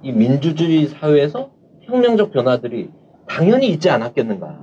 [0.03, 1.49] 이 민주주의 사회에서
[1.81, 2.89] 혁명적 변화들이
[3.27, 4.59] 당연히 있지 않았겠는가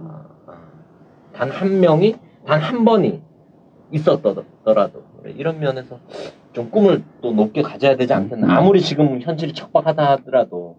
[1.33, 3.23] 단 한 명이 단 한 번이
[3.93, 4.45] 있었더라도
[5.37, 5.99] 이런 면에서
[6.53, 10.77] 좀 꿈을 또 높게 가져야 되지 않겠나 아무리 지금 현실이 척박하다 하더라도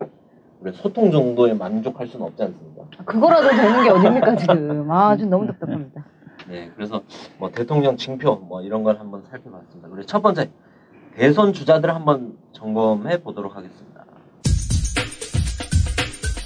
[0.60, 2.84] 우리 소통 정도에 만족할 수는 없지 않습니까?
[3.06, 4.92] 그거라도 되는 게 어딥니까 지금?
[4.92, 6.06] 아, 좀 너무 답답합니다.
[6.48, 7.02] 네, 그래서
[7.40, 9.90] 뭐 대통령 징표 뭐 이런 걸 한번 살펴봤습니다.
[9.92, 10.52] 우리 첫 번째
[11.16, 13.91] 대선 주자들을 한번 점검해 보도록 하겠습니다.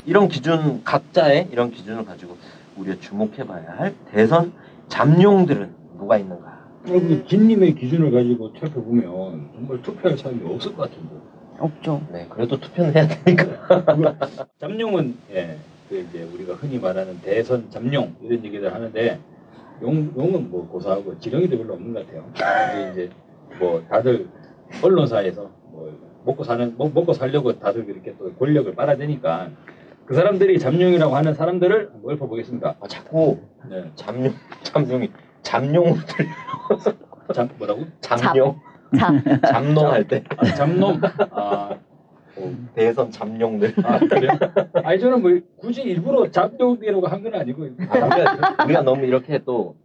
[0.05, 2.37] 이런 기준 각자의 이런 기준을 가지고
[2.77, 4.53] 우리가 주목해봐야 할 대선
[4.87, 6.65] 잠룡들은 누가 있는가?
[7.27, 11.15] 김님의 기준을 가지고 살펴보면 정말 투표할 사람이 없을 것 같은데.
[11.57, 12.01] 없죠.
[12.11, 14.17] 네, 그래도 투표는 해야 되니까.
[14.59, 15.57] 잠룡은 예,
[15.89, 19.19] 그 이제 우리가 흔히 말하는 대선 잠룡 이런 얘기들 하는데
[19.81, 22.29] 용 용은 뭐 고사하고 지렁이도 별로 없는 것 같아요.
[22.33, 23.09] 근데 이제
[23.59, 24.27] 뭐 다들
[24.83, 29.49] 언론사에서 뭐 먹고 사는 먹, 먹고 살려고 다들 그렇게 또 권력을 빨아대니까
[30.05, 32.75] 그 사람들이 잠룡이라고 하는 사람들을 한번 읊어보겠습니다.
[32.79, 33.39] 아, 자꾸
[33.69, 33.89] 네.
[33.95, 35.09] 잠룡, 잠룡이
[35.41, 36.29] 잠룡을 들려.
[37.33, 37.85] 잠 뭐라고?
[38.01, 38.59] 잠룡,
[38.97, 39.11] 자,
[39.51, 41.01] 잠농할 때 아, 잠놈.
[41.31, 41.75] 아,
[42.37, 43.73] 어, 대선 잠룡들.
[43.83, 44.31] 아 그래요?
[44.83, 49.75] 아니 저는 뭐 굳이 일부러 잠룡이라고 한 건 아니고 아, 우리가, 우리가 너무 이렇게 또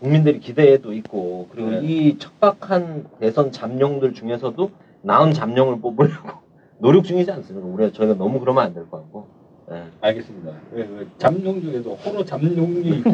[0.00, 1.80] 국민들이 기대에도 있고 그리고 네.
[1.82, 4.70] 이 척박한 대선 잠룡들 중에서도
[5.02, 6.40] 나은 잠룡을 뽑으려고
[6.80, 7.66] 노력 중이지 않습니까?
[7.66, 9.39] 우리가 저희가 너무 그러면 안 될 것 같고.
[9.72, 9.84] 예.
[10.00, 10.52] 알겠습니다.
[11.18, 13.10] 잠룡 중에도 호로 잠룡이 있고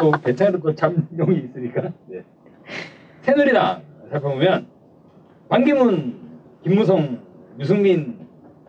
[0.00, 1.90] 또 괜찮은 또 잠룡이 있으니까.
[2.06, 2.22] 네.
[3.22, 4.66] 새누리당 살펴보면
[5.48, 6.14] 반기문,
[6.62, 7.18] 김무성,
[7.58, 8.18] 유승민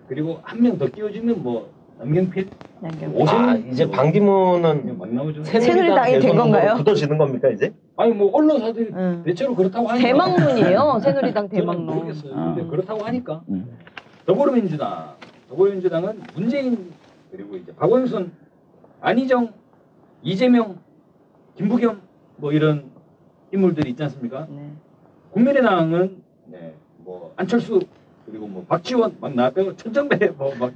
[0.07, 2.47] 그리고 한 명 더 끼워주면 뭐 남경필.
[3.13, 5.43] 오세훈 아, 이제 반기문은 막 나오죠.
[5.43, 6.75] 새누리당이 된 건가요?
[6.77, 7.73] 굳어지는 겁니까 이제?
[7.97, 9.21] 아니 뭐 언론사들이 응.
[9.25, 10.07] 대체로 그렇다고 하니까.
[10.07, 10.99] 대망론이에요.
[11.03, 11.85] 새누리당 대망론.
[11.85, 12.33] 모르겠어요.
[12.33, 12.53] 아.
[12.55, 13.67] 근데 그렇다고 하니까 음.
[14.25, 15.15] 더불어민주당,
[15.49, 16.91] 더불어민주당은 문재인
[17.31, 18.31] 그리고 이제 박원순,
[19.01, 19.53] 안희정,
[20.23, 20.79] 이재명,
[21.55, 22.01] 김부겸
[22.37, 22.89] 뭐 이런
[23.51, 24.47] 인물들이 있지 않습니까?
[24.49, 24.71] 네.
[25.31, 27.79] 국민의당은 네, 뭐 안철수
[28.25, 30.73] 그리고 뭐 박지원 막 나왔고 천정배 뭐막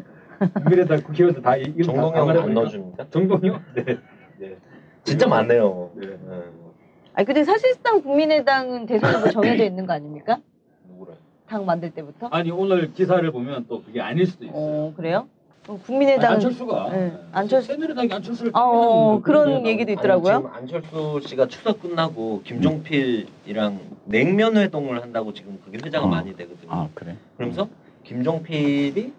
[0.55, 2.43] 국민의당 국회의원들 다 이- 이름 다 정동영.
[2.43, 3.07] 안 넣어줍니까?
[3.11, 3.61] 정동영?
[3.75, 3.83] 네.
[4.39, 4.57] 네.
[5.03, 5.91] 진짜 많네요.
[5.95, 6.07] 네.
[6.07, 6.43] 예.
[7.15, 10.39] 아니 근데 사실상 국민의당은 대선 후보 정해져 있는 거 아닙니까?
[10.89, 11.15] 누구를?
[11.47, 12.27] 당 만들 때부터?
[12.27, 14.57] 아니 오늘 기사를 보면 또 그게 아닐 수도 있어요.
[14.59, 15.27] 어 그래요?
[15.67, 17.13] 아니, 국민의당 안철수가 네, 네.
[17.31, 19.91] 안철수- 새누리당이 안철수를 어, 어, 찍는 그런 그런 얘기도.
[19.93, 20.33] 있더라고요.
[20.51, 26.09] 아니, 지금 안철수 씨가 추석 끝나고 김종필이랑 냉면 회동을 한다고 지금 그게 회자가 어.
[26.09, 26.69] 많이 되거든요.
[26.71, 27.15] 아 그래.
[27.37, 27.67] 그러면서
[28.03, 29.13] 김종필이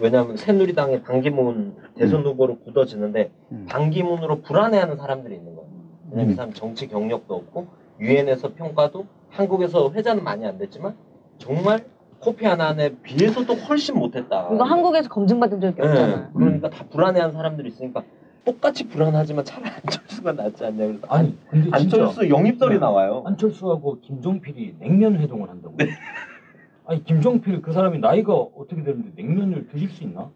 [0.00, 3.66] 왜냐하면 새누리당의 반기문 대선 후보로 굳어지는데 음.
[3.68, 5.68] 반기문으로 불안해하는 사람들이 있는 거예요.
[6.10, 6.36] 왜냐면 이 음.
[6.36, 7.66] 사람 정치 경력도 없고
[8.00, 10.94] 유엔에서 평가도 한국에서 회자는 많이 안 됐지만
[11.38, 11.84] 정말
[12.24, 14.48] 코피 하나에 비해서도 훨씬 못했다.
[14.52, 16.28] 이거 한국에서 검증받은 적이 네, 없잖아요.
[16.34, 18.02] 그러니까 다 불안해하는 사람들이 있으니까
[18.46, 22.80] 똑같이 불안하지만 차라리 안철수가 낫지 않냐 그래서 아니 근데 진짜 안철수 영입설이 네.
[22.80, 23.22] 나와요.
[23.26, 25.76] 안철수하고 김종필이 냉면 회동을 한다고.
[26.86, 30.30] 아니 김종필 그 사람이 나이가 어떻게 되는데 냉면을 드실 수 있나?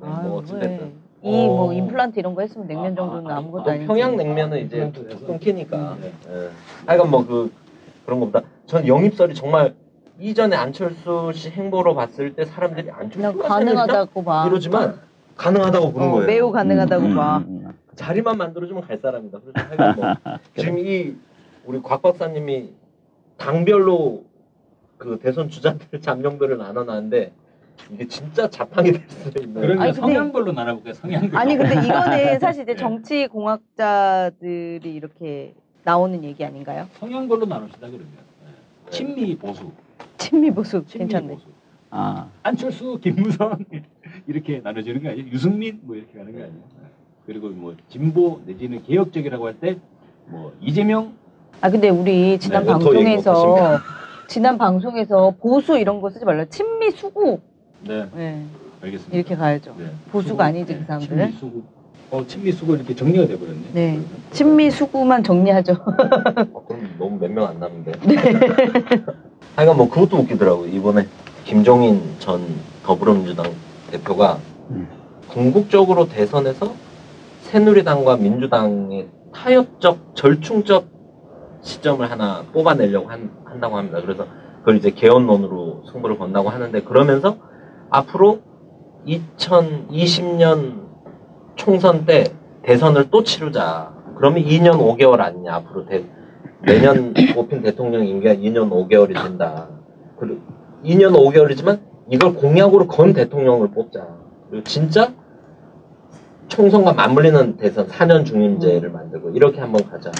[0.00, 0.92] 네, 아유, 뭐 왜.
[1.22, 1.72] 이뭐 어.
[1.74, 3.86] 임플란트 이런 거 했으면 냉면 아, 정도는 아, 아, 무것도 또 아니지.
[3.86, 5.08] 평양 냉면은 이제 플란트에서.
[5.10, 5.96] 툭툭 끊기니까.
[6.00, 6.12] 네.
[6.30, 6.48] 예.
[6.86, 7.52] 하여간 뭐 그
[8.06, 9.74] 그런 것보다 전 영입설이 정말
[10.20, 14.46] 이전에 안철수 씨 행보로 봤을 때 사람들이 안철수가 가능하다고 봐.
[14.46, 15.00] 이러지만
[15.36, 16.26] 가능하다고 보는 어, 거예요.
[16.26, 17.38] 매우 가능하다고 음, 봐.
[17.38, 17.72] 음, 음.
[17.94, 19.38] 자리만 만들어주면 갈 사람이다.
[19.96, 20.14] 뭐
[20.56, 21.14] 지금 이
[21.64, 22.70] 우리 곽 박사님이
[23.38, 24.24] 당별로
[24.98, 27.32] 그 대선 주자들 잠룡들을 나눠놨는데
[27.92, 29.58] 이게 진짜 자탕이 될 수도 있는.
[29.62, 30.92] 그러면 아니, 근데- 성향별로 나눠볼까요?
[30.94, 31.38] 성향별로.
[31.38, 32.76] 아니 근데 이거는 사실 이제 네.
[32.78, 35.54] 정치 공학자들이 이렇게
[35.84, 36.86] 나오는 얘기 아닌가요?
[36.98, 38.06] 성향별로 나눕시다 그러면.
[38.44, 38.90] 네.
[38.90, 39.70] 친미 보수.
[40.20, 41.28] 친미 보수 괜찮네.
[41.34, 41.46] 보수.
[41.90, 43.56] 아 안철수, 김무성
[44.28, 45.26] 이렇게 나눠지는 거 아니에요?
[45.32, 46.52] 유승민 뭐 이렇게 가는 거 아니에요?
[46.52, 46.88] 네.
[47.26, 49.76] 그리고 뭐 진보 내지는 개혁적이라고 할 때
[50.28, 51.12] 뭐 이재명
[51.60, 53.78] 아 근데 우리 지난 네, 오토 얘기 방송에서
[54.28, 56.44] 지난 방송에서 보수 이런 거 쓰지 말라.
[56.44, 57.40] 친미 수구
[57.84, 58.44] 네 네,
[58.82, 59.16] 알겠습니다.
[59.16, 59.74] 이렇게 가야죠.
[59.76, 59.86] 네.
[60.12, 60.44] 보수가.
[60.44, 61.16] 아니지, 그 사람들은.
[61.16, 61.62] 친미 수구.
[62.12, 63.60] 어 친미 수구 이렇게 정리가 돼버렸네.
[63.72, 65.72] 네, 친미 수구만 정리하죠.
[65.72, 67.92] 어, 그럼 너무 몇 명 안 남는데.
[69.56, 70.64] 하여간 뭐 그것도 웃기더라고.
[70.64, 71.06] 요 이번에
[71.44, 72.42] 김종인 전
[72.84, 73.46] 더불어민주당
[73.90, 74.38] 대표가
[74.70, 74.88] 음.
[75.28, 76.72] 궁극적으로 대선에서
[77.42, 80.88] 새누리당과 민주당의 타협적 절충적
[81.62, 84.00] 시점을 하나 뽑아내려고 한, 한다고 합니다.
[84.00, 84.26] 그래서
[84.60, 87.36] 그걸 이제 개헌론으로 승부를 건다고 하는데 그러면서
[87.90, 88.40] 앞으로
[89.06, 90.88] 2020년
[91.56, 92.24] 총선 때
[92.62, 93.92] 대선을 또 치르자.
[94.16, 96.04] 그러면 2년 5개월 아니냐 앞으로 대,
[96.62, 99.68] 내년 뽑힌 대통령 임기가 2년 5개월이 된다.
[100.18, 100.40] 그리고
[100.84, 104.06] 2년 5개월이지만 이걸 공약으로 건 대통령을 뽑자.
[104.50, 105.12] 그리고 진짜
[106.48, 110.10] 총선과 맞물리는 대선 4년 중임제를 만들고 이렇게 한번 가자.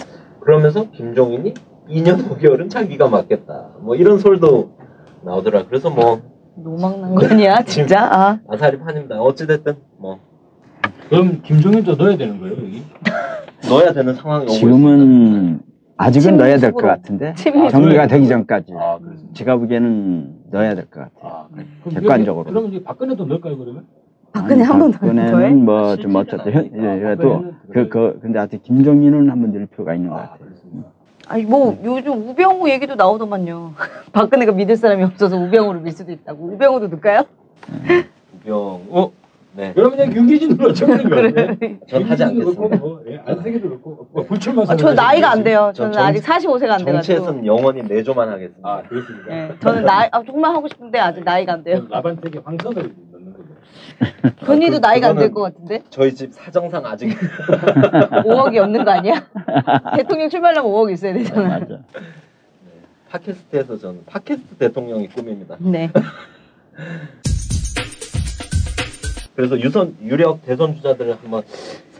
[0.40, 1.54] 그러면서 김종인이
[1.88, 3.70] 2년 5개월은 자기가 맡겠다.
[3.80, 4.78] 뭐 이런 소리도
[5.22, 5.66] 나오더라.
[5.66, 6.22] 그래서 뭐
[6.56, 8.08] 노망난 거 아니야 진짜?
[8.10, 9.20] 아 아사리 판입니다.
[9.20, 10.18] 어찌됐든 뭐
[11.08, 12.82] 그럼 김종인도 넣어야 되는 거예요 여기?
[13.68, 14.76] 넣어야 되는 상황이 오고 있습니다.
[14.76, 15.69] 지금은
[16.00, 16.80] 아직은 넣어야 될 것.
[16.82, 17.34] 같은데
[17.70, 18.98] 정리가 되기 전까지 아.
[19.34, 21.32] 제가 보기에는 넣어야 될 것 같아요.
[21.32, 21.66] 아, 그래.
[21.84, 22.40] 그럼 객관적으로.
[22.44, 23.84] 여기- 그러면 이제 박근혜도 넣을까요 그러면?
[24.32, 24.98] 박근혜 한 번 더?
[24.98, 26.94] 박근혜는 뭐좀 실질은 어쨌든 현- 아니니까.
[26.96, 27.88] 예, 그래도 박근혜는 그.
[27.88, 30.38] 그 근데 아직 김종인은 한번 넣을 필요가 있는 것아 같아요.
[30.48, 30.88] 그렇습니다.
[31.28, 33.72] 아니 뭐 요즘 우병우 얘기도 나오더만요.
[34.12, 36.44] 박근혜가 믿을 사람이 없어서 우병우를 밀 수도 있다고.
[36.54, 37.24] 우병우도 넣을까요?
[38.44, 39.10] 우병우
[39.52, 39.72] 네.
[39.74, 41.32] 그러면 그냥 윤기진으로 넣자는 거예요.
[41.32, 41.78] 그래.
[41.88, 42.76] 전 하지 않겠습니다.
[42.76, 45.72] 뭐, 예, 안세기도 넣고 뭐 불출마 아, 저 나이가 안 돼요.
[45.74, 46.92] 전 저는 정- 아직 45세가 안 돼가지고.
[47.02, 48.68] 정치에서는 영원히 내조만 하겠습니다.
[48.68, 49.28] 아 그렇습니까?
[49.34, 51.76] 네, 저는 나이 아, 정말 하고 싶은데 아직 나이가 안 돼요.
[51.78, 53.48] 그럼 라반텍에 황선을 넣는 거죠.
[54.46, 55.82] 본인도 그- 나이가 안 될 것 같은데?
[55.90, 57.08] 저희 집 사정상 아직
[58.24, 59.26] 5억이 없는 거 아니야?
[59.96, 61.58] 대통령 출마하려면 5억 있어야 되잖아.
[61.58, 61.80] 맞아.
[63.10, 65.56] 팟캐스트에서 저는 팟캐스트 대통령이 꿈입니다.
[65.58, 65.90] 네.
[69.40, 71.42] 그래서 유선 유력 대선 주자들을 한번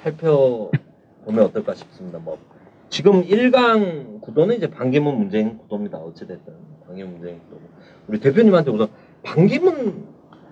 [0.02, 2.18] 살펴보면 어떨까 싶습니다.
[2.18, 2.36] 뭐
[2.90, 5.96] 지금 1강 구도는 이제 반기문 문재인 구도입니다.
[5.98, 6.52] 어찌됐든
[6.86, 7.62] 반기문 문재인 구도고
[8.08, 8.88] 우리 대표님한테 우선
[9.22, 10.04] 반기문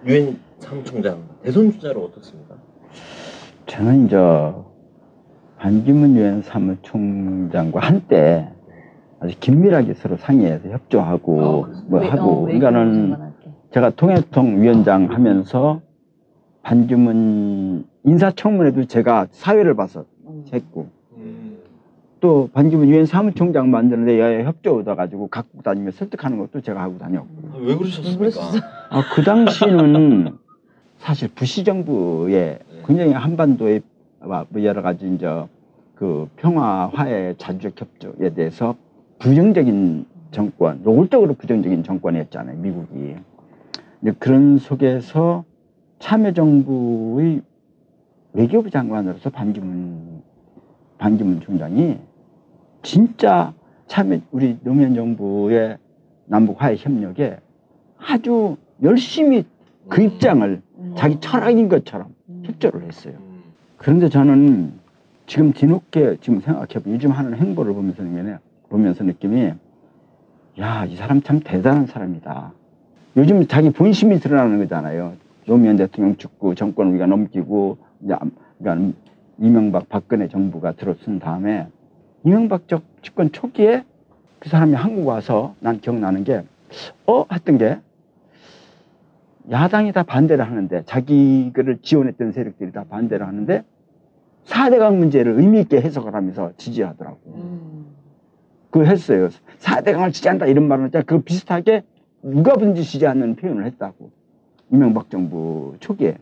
[0.07, 2.55] 유엔 사무총장 대선 주자로 어떻습니까?
[3.67, 4.17] 저는 이제
[5.59, 8.49] 반기문 유엔 사무총장과 한때
[9.21, 11.91] 아주 긴밀하게 서로 상의해서 협조하고 아, 그렇습니까?
[11.91, 13.17] 뭐 왜- 하고 어, 왜 그러니까는
[13.73, 15.81] 제가 통일통 위원장 하면서
[16.69, 20.05] 반기문 인사청문회도 제가 사회를 봐서.
[20.53, 21.59] 했고 음.
[22.21, 27.29] 또 반기문 유엔 사무총장 만드는데 여야 협조 얻어가지고 각국 다니며 설득하는 것도 제가 하고 다녔고
[27.53, 28.41] 아, 왜 그러셨습니까?
[28.91, 30.37] 아, 그 당시는
[30.99, 33.81] 사실 부시 정부의 굉장히 한반도의
[34.21, 35.27] 뭐 여러 가지 이제
[35.95, 38.77] 그 평화 화해 자주적 협조에 대해서
[39.19, 43.17] 부정적인 정권, 노골적으로 부정적인 정권이었잖아요, 미국이.
[44.03, 45.45] 이제 그런 속에서
[45.99, 47.43] 참여정부의
[48.33, 50.23] 외교부 장관으로서 반기문
[50.99, 51.99] 반기문 총장이
[52.83, 53.53] 진짜
[53.87, 55.79] 참여 우리 노무현 정부의
[56.27, 57.39] 남북 화해 협력에
[57.99, 59.45] 아주 열심히
[59.89, 60.95] 그 입장을 음.
[60.97, 62.43] 자기 철학인 것처럼 음.
[62.45, 63.15] 협조를 했어요.
[63.19, 63.43] 음.
[63.77, 64.73] 그런데 저는
[65.27, 68.37] 지금 뒤늦게 지금 생각해보면 요즘 하는 행보를 보면서 느낌이,
[68.69, 69.53] 보면서 느낌이
[70.61, 72.53] 야, 이 사람 참 대단한 사람이다.
[73.17, 75.15] 요즘 자기 본심이 드러나는 거잖아요.
[75.49, 78.97] 노무현 대통령 죽고 정권 우리가 넘기고 이제 암- 그러니까
[79.39, 81.67] 이명박 박근혜 정부가 들어선 다음에
[82.23, 83.85] 이명박 적 집권 초기에
[84.39, 86.45] 그 사람이 한국 와서 난 기억나는 게
[87.07, 87.25] 어?
[87.33, 87.79] 했던 게
[89.51, 93.65] 야당이 다 반대를 하는데 자기를 지원했던 세력들이 다 반대를 하는데
[94.45, 97.19] 4대강 문제를 의미 있게 해석을 하면서 지지하더라고.
[97.27, 97.87] 음.
[98.71, 99.31] 그거 했어요.
[99.61, 101.05] 4대강을 지지한다 이런 말을 했잖아.
[101.07, 101.85] 그 비슷하게
[102.23, 104.11] 누가 분지 지지하는 표현을 했다고.
[104.71, 106.17] 이명박 정부 초기에.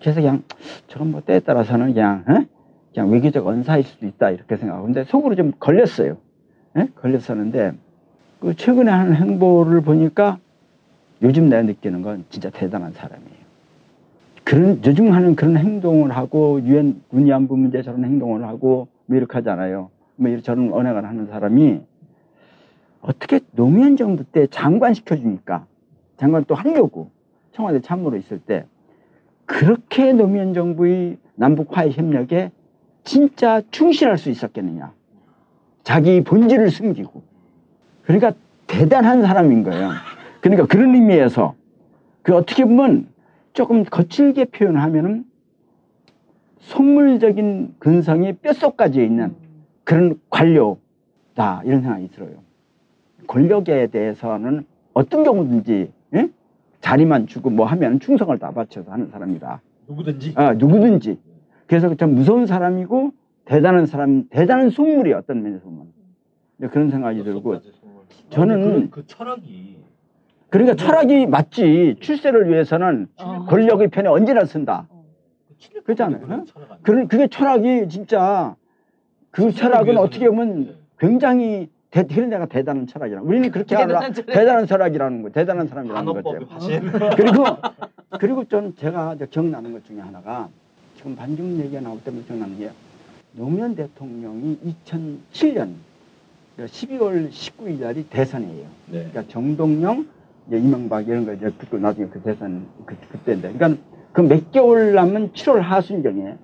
[0.00, 0.42] 그래서 그냥
[0.88, 2.44] 저건 뭐 때에 따라서는 그냥, 어?
[2.92, 4.86] 그냥 외교적 언사일 수도 있다 이렇게 생각하고.
[4.86, 6.16] 근데 속으로 좀 걸렸어요.
[6.76, 6.88] 예?
[6.96, 7.72] 걸렸었는데
[8.40, 10.38] 그 최근에 하는 행보를 보니까
[11.22, 13.40] 요즘 내가 느끼는 건 진짜 대단한 사람이에요.
[14.44, 19.90] 그런 요즘 하는 그런 행동을 하고 유엔 군위안부 문제 저런 행동을 하고 뭐 이렇게 하잖아요.
[20.16, 21.80] 뭐 이런 저런 언행을 하는 사람이
[23.02, 25.66] 어떻게 노무현 정부 때 장관 시켜주니까
[26.20, 27.10] 장관 또 하려고
[27.52, 28.66] 청와대 참모로 있을 때
[29.46, 32.50] 그렇게 노무현 정부의 남북 화해 협력에
[33.04, 34.92] 진짜 충실할 수 있었겠느냐.
[35.82, 37.22] 자기 본질을 숨기고.
[38.02, 38.34] 그러니까
[38.66, 39.92] 대단한 사람인 거예요.
[40.42, 41.54] 그러니까 그런 의미에서
[42.20, 43.08] 그 어떻게 보면
[43.54, 45.24] 조금 거칠게 표현하면은
[46.58, 49.34] 속물적인 근성이 뼛속까지 있는
[49.84, 52.42] 그런 관료다 이런 생각이 들어요.
[53.26, 56.30] 권력에 대해서는 어떤 경우든지 예?
[56.80, 59.60] 자리만 주고 뭐 하면 충성을 다 바쳐서 하는 사람이다.
[59.88, 61.18] 누구든지 아, 누구든지.
[61.66, 63.12] 그래서 참 무서운 사람이고
[63.44, 65.86] 대단한 사람, 대단한 속물이 어떤 면에서 보면.
[66.58, 67.60] 근데 그런 생각이 들고
[68.30, 69.78] 저는- 그, 그 철학이
[70.48, 71.96] 그러니까 철학이 맞지.
[72.00, 73.44] 출세를 위해서는 어.
[73.48, 74.88] 권력의 편에 언제나 쓴다.
[75.74, 76.44] 그 그렇잖아요.
[76.82, 78.56] 그런 그게 철학이 진짜
[79.30, 80.74] 그 철학은 어떻게 보면 네.
[80.98, 83.22] 굉장히 대, 그런 데가 대단한 철학이라.
[83.22, 83.86] 우리는 그렇게 알아.
[83.86, 84.26] 대단한 철학.
[84.34, 86.38] 대단한 철학이라는 거, 대단한 사람이라는 거죠.
[87.16, 87.44] 그리고
[88.18, 90.48] 그리고 좀 제가 이제 기억나는 것 중에 하나가
[90.96, 92.70] 지금 반중 얘기가 나올 때면 기억나는 게
[93.32, 95.74] 노무현 대통령이 2007년
[96.58, 98.66] 12월 19일 날이 대선이에요.
[98.86, 99.08] 네.
[99.10, 100.06] 그러니까 정동영,
[100.50, 103.80] 이명박 이런 거 이제 듣고 나중에 그 대선 그, 그때인데, 그러니까
[104.12, 106.34] 그 몇 개월 남은 7월 하순경에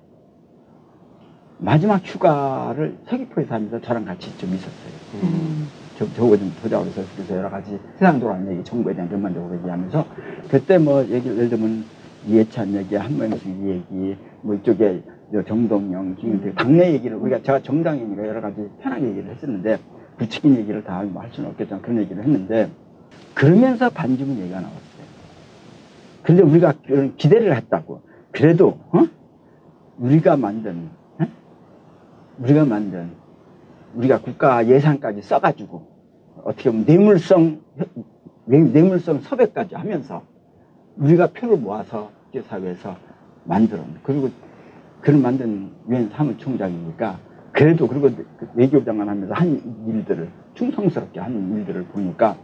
[1.59, 5.23] 마지막 휴가를 서귀포에서 하면서 저랑 같이 좀 있었어요.
[5.23, 5.67] 음.
[5.97, 10.05] 저, 저거 좀 보자 그래서 그래서 여러 가지 세상 돌아가는 얘기, 정부에 대한 전반적으로 얘기하면서
[10.49, 11.85] 그때 뭐 얘기 예를 들면
[12.27, 15.01] 이해찬 얘기, 한명숙 얘기, 뭐 이쪽에
[15.33, 19.77] 저 정동영, 김은태 당내 얘기를 우리가 제가 정당이니까 여러 가지 편하게 얘기를 했었는데
[20.17, 22.69] 부추긴 얘기를 다 할 수는 없겠지만 그런 얘기를 했는데
[23.33, 24.77] 그러면서 반지문 얘기가 나왔어요.
[26.21, 28.01] 근데 우리가 그런 기대를 했다고.
[28.31, 29.05] 그래도 어?
[29.97, 30.96] 우리가 만든 어?
[32.39, 33.11] 우리가 만든
[33.95, 35.81] 우리가 국가 예산까지 써가지고
[36.43, 37.61] 어떻게 보면 뇌물성
[38.45, 40.23] 뇌- 뇌물성 섭외까지 하면서
[40.97, 42.95] 우리가 표를 모아서 국제사회에서
[43.45, 44.29] 만들어 그리고
[45.01, 47.19] 그를 만든 유엔 사무총장이니까
[47.51, 52.35] 그래도 그리고 그 외교장관 하면서 한 일들을 충성스럽게 하는 일들을 보니까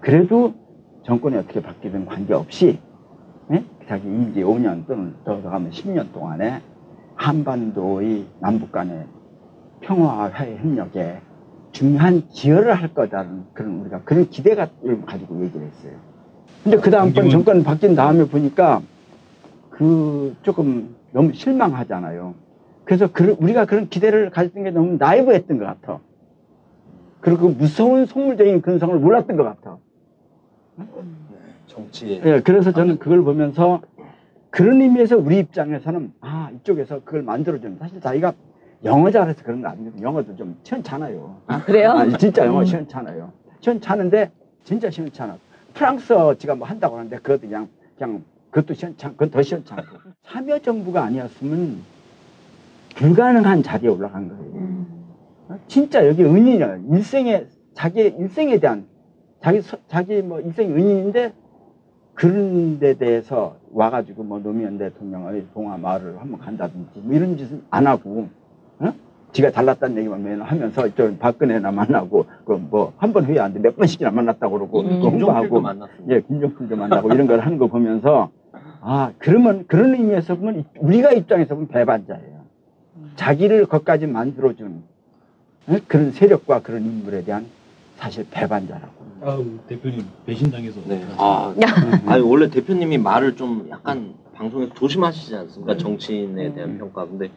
[0.00, 0.54] 그래도
[1.04, 2.78] 정권이 어떻게 바뀌든 관계없이
[3.50, 3.64] 예?
[3.88, 6.62] 자기 임기 5년 또는 더 가면 10년 동안에
[7.16, 9.06] 한반도의 남북 간의
[9.82, 11.18] 평화와 화해 협력에
[11.72, 15.92] 중요한 기여를 할 거다는 그런 우리가 그런 기대감을 가지고 얘기를 했어요.
[16.62, 18.82] 근데 그 다음번 정권 바뀐 다음에 보니까
[19.70, 22.34] 그 조금 너무 실망하잖아요.
[22.84, 26.00] 그래서 그, 우리가 그런 기대를 가졌던 게 너무 나이브했던 것 같아.
[27.20, 29.78] 그리고 그 무서운 속물적인 근성을 몰랐던 것 같아.
[31.66, 33.80] 정치에 예, 그래서 저는 그걸 보면서
[34.50, 38.34] 그런 의미에서 우리 입장에서는 아 이쪽에서 그걸 만들어주는 사실 자기가
[38.84, 39.92] 영어 잘해서 그런 거 아니에요.
[40.00, 41.36] 영어도 좀 시원찮아요.
[41.46, 41.90] 아, 그래요?
[41.92, 42.64] 아, 진짜 영어 음.
[42.64, 43.32] 시원찮아요.
[43.60, 44.30] 시원찮은데
[44.64, 45.36] 진짜 시원찮아.
[45.74, 49.82] 프랑스어지가 뭐 한다고 하는데 그것도 그냥 그냥 그것도 시원찮, 그건 더 시원찮고.
[50.26, 51.78] 참여 정부가 아니었으면
[52.96, 54.42] 불가능한 자리에 올라간 거예요.
[54.54, 54.86] 음.
[55.48, 55.58] 어?
[55.68, 56.78] 진짜 여기 은인이야.
[56.90, 58.84] 일생에 자기 일생에 대한
[59.40, 61.32] 자기 서- 자기 뭐 일생 은인인데
[62.14, 67.86] 그런 데 대해서 와가지고 뭐 노무현 대통령의 동화 마을을 한번 간다든지 뭐 이런 짓은 안
[67.86, 68.41] 하고 어?
[69.32, 74.58] 지가 달랐다는 얘기만 매일 하면서 저 박근혜나 만나고 그뭐 한번 회의 안돼 몇 번씩이나 만났다고
[74.58, 75.00] 그러고 음.
[75.00, 76.14] 그 홍보하고 만났습니다.
[76.14, 78.30] 예 김종필도 만나고 이런 걸 하는 거 보면서
[78.80, 82.42] 아 그러면 그런 의미에서 보면 우리가 입장에서 보면 배반자예요.
[83.16, 84.82] 자기를 거기까지 만들어준
[85.68, 85.76] 어?
[85.88, 87.46] 그런 세력과 그런 인물에 대한
[87.96, 89.02] 사실 배반자라고.
[89.22, 91.06] 아우 대표님 배신당해서 네.
[91.16, 91.54] 아,
[92.06, 95.76] 아니 원래 대표님이 말을 좀 약간 방송에서 조심하시지 않습니까?
[95.78, 96.78] 정치인에 대한 음.
[96.78, 97.06] 평가.
[97.06, 97.30] 근데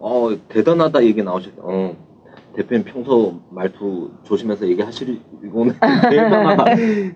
[0.00, 1.96] 어 대단하다 얘기 나오실 때, 어
[2.56, 5.74] 대표님 평소 말투 조심해서 얘기하시고는
[6.10, 6.64] 대단하다.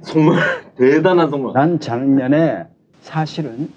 [0.03, 0.39] 정말
[0.77, 1.53] 대단한 정말.
[1.55, 2.67] 난 작년에
[3.01, 3.71] 사실은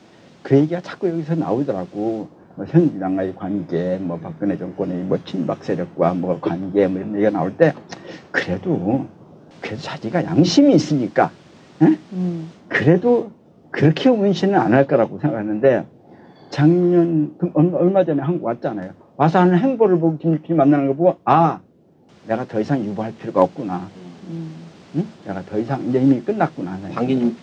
[0.43, 2.29] 그 얘기가 자꾸 여기서 나오더라고.
[2.57, 7.57] 뭐 현진당과의 관계, 뭐 박근혜 정권의 뭐 친박 세력과 뭐 관계 뭐 이런 얘기가 나올
[7.57, 7.73] 때
[8.31, 9.05] 그래도
[9.59, 11.31] 그래도 자기가 양심이 있으니까
[11.81, 12.49] 음.
[12.69, 13.31] 그래도
[13.71, 15.85] 그렇게 운신은 안 할 거라고 생각했는데
[16.49, 18.91] 작년 그 얼마- 얼마 전에 한국 왔잖아요.
[19.17, 21.59] 와서 하는 행보를 보고 김일필 만나는 거 보고 아
[22.27, 23.87] 내가 더 이상 유보할 필요가 없구나.
[24.29, 24.51] 음.
[24.95, 25.05] 응?
[25.25, 26.77] 내가 더 이상 이제 이미 끝났구나.
[26.93, 27.35] 방기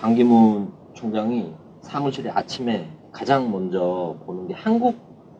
[0.00, 4.96] 방기문 총장이 사무실에 아침에 가장 먼저 보는 게 한국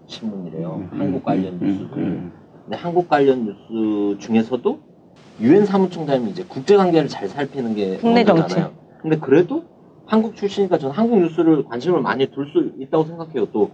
[0.07, 0.89] 신문이래요.
[0.93, 1.99] 음, 한국 관련 음, 뉴스들.
[2.03, 2.33] 음,
[2.65, 4.79] 근데 한국 관련 뉴스 중에서도
[5.41, 8.71] 유엔 사무총장이 이제 국제 관계를 잘 살피는 게 국내 원조잖아요.
[9.01, 9.65] 근데 그래도
[10.07, 13.47] 한국 출신이니까 저는 한국 뉴스를 관심을 많이 둘 수 있다고 생각해요.
[13.53, 13.71] 또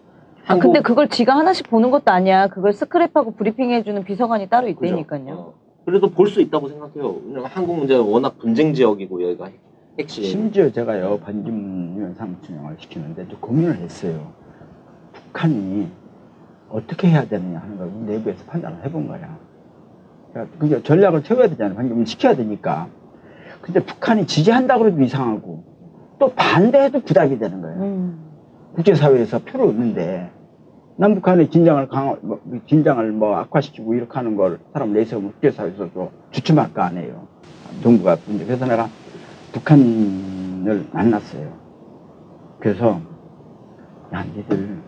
[0.46, 2.48] 아, 근데 그걸 지가 하나씩 보는 것도 아니야.
[2.48, 4.86] 그걸 스크랩하고 브리핑해주는 비서관이 따로 그죠?
[4.86, 5.34] 있다니까요.
[5.34, 5.54] 어.
[5.84, 7.16] 그래도 볼 수 있다고 생각해요.
[7.26, 9.60] 왜냐면 한국 문제가 워낙 분쟁 지역이고 여기가 핵-
[9.98, 10.24] 핵심.
[10.24, 14.32] 심지어 제가요 반기문 유엔 사무총장을 시키는데 또 고민을 했어요.
[15.12, 15.88] 북한이
[16.70, 19.36] 어떻게 해야 되느냐 하는 걸 내부에서 판단을 해본 거야.
[20.58, 21.74] 그러니까 전략을 세워야 되잖아요.
[21.74, 22.88] 반기문 시켜야 되니까.
[23.60, 25.64] 근데 북한이 지지한다고 해도 이상하고
[26.20, 27.76] 또 반대해도 부담이 되는 거예요.
[27.80, 28.30] 음.
[28.76, 30.30] 국제사회에서 표를 얻는데
[30.98, 36.83] 남북한의 긴장을 강화, 뭐, 긴장을 뭐 악화시키고 이렇게 하는 걸 사람 내세우면 국제사회에서도 주춤할 거
[36.83, 37.26] 아니에요.
[37.83, 38.18] 정부가.
[38.26, 38.88] 근데 그래서 내가
[39.52, 41.59] 북한을 만났어요.
[42.61, 43.00] 그래서
[44.12, 44.78] 야, 니들,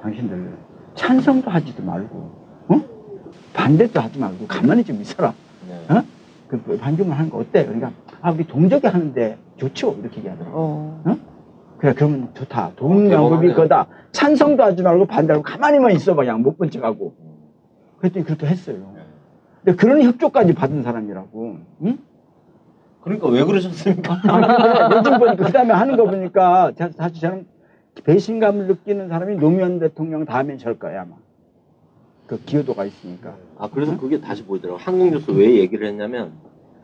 [0.00, 0.56] 당신들
[0.94, 2.16] 찬성도 하지도 말고,
[2.68, 2.80] 어?
[3.52, 5.34] 반대도 하지 말고 가만히 좀 있어라.
[5.68, 5.94] 네.
[5.94, 6.02] 어?
[6.48, 7.66] 그 반기문 하는 거 어때?
[7.66, 10.52] 그러니까 아 우리 동족이 하는데 좋죠 이렇게 얘기하더라고.
[10.56, 11.16] 어.
[11.78, 12.72] 그래 그러면 좋다.
[12.76, 13.54] 좋은 어, 방법이 대박이네.
[13.54, 13.86] 거다.
[14.12, 17.14] 찬성도 하지 말고 반대하고 가만히만 있어봐 그냥 못 본 척하고.
[17.98, 18.94] 그랬더니 그렇게 했어요.
[19.64, 21.56] 근데 그런 협조까지 받은 사람이라고.
[21.84, 21.98] 응?
[23.02, 24.20] 그러니까 왜 그러셨습니까?
[24.24, 27.46] 아, 요즘 보니까 그 다음에 하는 거 보니까 자- 사실 저는
[28.04, 31.14] 배신감을 느끼는 사람이 노무현 대통령 다음엔 절 거야 아마.
[32.26, 33.34] 그 기여도가 있으니까.
[33.56, 34.78] 아 그래서 그게 다시 보이더라고.
[34.78, 36.32] 한국 뉴스 왜 얘기를 했냐면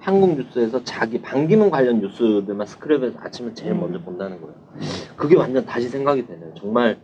[0.04, 4.54] 한국 뉴스에서 자기 반기문 관련 뉴스들만 스크랩에서 아침에 제일 먼저 본다는 거예요.
[5.16, 6.52] 그게 완전 다시 생각이 되네요.
[6.56, 6.98] 정말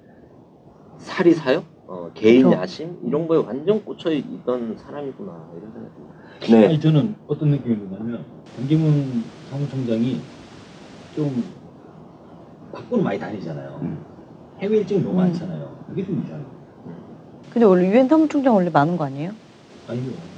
[0.99, 1.65] 살이 사요?
[1.87, 2.53] 어, 개인 그쵸.
[2.61, 6.15] 야심 이런 거에 완전 꽂혀 있던 사람이구나 이런 생각이 듭니다.
[6.51, 6.67] 네.
[6.67, 8.23] 아니 저는 어떤 느낌이 드냐면
[8.55, 10.21] 반기문 사무총장이
[11.17, 11.43] 좀
[12.71, 13.79] 밖으로 많이 다니잖아요.
[13.81, 14.05] 음.
[14.59, 15.17] 해외 일정이 너무 음.
[15.17, 15.75] 많잖아요.
[15.89, 16.47] 그게 좀 이상해요.
[17.49, 19.33] 근데 원래 유엔 사무총장 원래 많은 거 아니에요?
[19.89, 20.30] 아니요.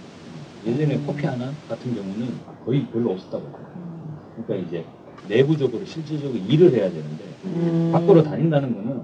[0.67, 2.29] 예전에 코피 하나 같은 경우는
[2.65, 3.57] 거의 별로 없었다고 해요.
[4.47, 4.85] 그러니까 이제
[5.29, 7.91] 내부적으로 실질적으로 일을 해야 되는데 음.
[7.93, 9.03] 밖으로 다닌다는 거는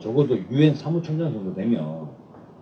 [0.00, 2.08] 적어도 유엔 사무총장 정도 되면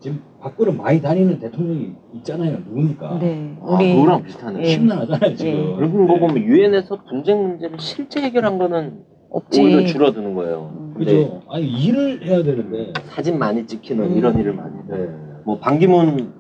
[0.00, 2.59] 지금 밖으로 많이 다니는 대통령이 있잖아요.
[2.59, 3.18] 누굽니까?
[3.18, 3.56] 네.
[3.62, 4.61] 아, 우리 그거랑 비슷하네.
[4.61, 4.64] 예.
[4.66, 5.52] 심란하잖아요 지금.
[5.52, 5.76] 예.
[5.76, 9.62] 그리고 거 보면 유엔에서 분쟁 문제를 실제 해결한 거는 없지.
[9.62, 10.70] 오히려 줄어드는 거예요.
[10.78, 10.94] 음.
[10.99, 11.42] 그죠?
[11.49, 14.16] 아니 일을 해야 되는데 사진 많이 찍히는 음.
[14.16, 14.84] 이런 일을 많이 해요.
[14.88, 15.09] 네.
[15.44, 16.32] 뭐 반기문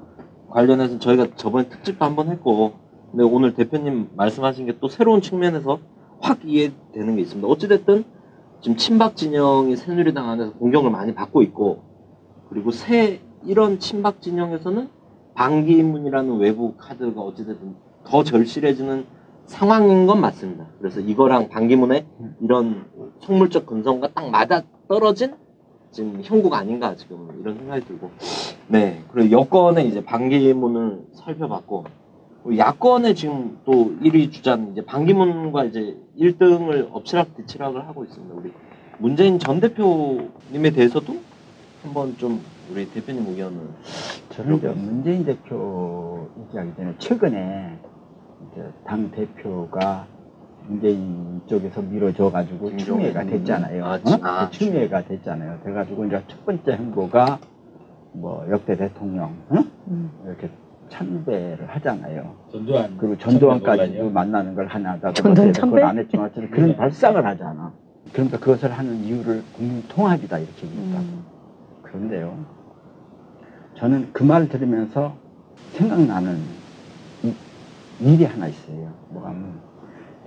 [0.50, 2.72] 관련해서 저희가 저번에 특집도 한번 했고
[3.10, 5.78] 근데 오늘 대표님 말씀하신 게 또 새로운 측면에서
[6.20, 7.46] 확 이해되는 게 있습니다.
[7.48, 8.04] 어찌됐든
[8.60, 11.82] 지금 친박 진영이 새누리당 안에서 공격을 많이 받고 있고
[12.48, 14.88] 그리고 새 이런 친박 진영에서는
[15.34, 17.74] 반기문이라는 외부 카드가 어찌됐든
[18.04, 19.04] 더 절실해지는
[19.46, 20.66] 상황인 건 맞습니다.
[20.78, 22.06] 그래서 이거랑 반기문의
[22.40, 22.86] 이런
[23.20, 25.34] 속물적 근성과 딱 맞아 떨어진
[25.96, 28.10] 지금 형국 아닌가 지금 이런 생각이 들고
[28.68, 31.84] 네 그리고 여권에 이제 반기문을 살펴봤고
[32.54, 38.34] 야권의 지금 또 1위 주자는 이제 반기문과 이제 1등을 엎치락뒤치락을 하고 있습니다.
[38.34, 38.52] 우리
[38.98, 41.16] 문재인 전 대표님에 대해서도
[41.82, 43.58] 한번 좀 우리 대표님 의견을
[44.30, 47.78] 저는 저 문재인 대표 얘기하기 전에 최근에
[48.52, 50.06] 이제 당 대표가
[50.68, 52.78] 문재인 쪽에서 밀어줘 가지고 김종인.
[53.12, 53.84] 추미애가 됐잖아요.
[53.84, 53.98] 아, 어?
[54.02, 55.60] 치- 아, 추미애가 됐잖아요.
[55.64, 57.38] 돼가지고 이제 첫 번째 행보가
[58.12, 59.64] 뭐 역대 대통령 응?
[59.88, 60.10] 음.
[60.26, 60.50] 이렇게
[60.88, 62.34] 참배를 하잖아요.
[62.50, 64.10] 전두환 그리고 전두환까지도 논란이요?
[64.12, 65.12] 만나는 걸 하나다.
[65.12, 65.82] 전두환 참배?
[65.82, 66.76] 안 했지만 어쨌든 그런 네.
[66.76, 67.72] 발상을 하잖아.
[68.12, 71.00] 그러니까 그것을 하는 이유를 국민 통합이다 이렇게 얘기했다.
[71.00, 71.24] 음.
[71.82, 72.38] 그런데요.
[73.74, 75.14] 저는 그말 들으면서
[75.72, 76.38] 생각나는
[77.24, 77.34] 이-
[78.00, 78.92] 일이 하나 있어요.
[79.10, 79.55] 뭐가 하면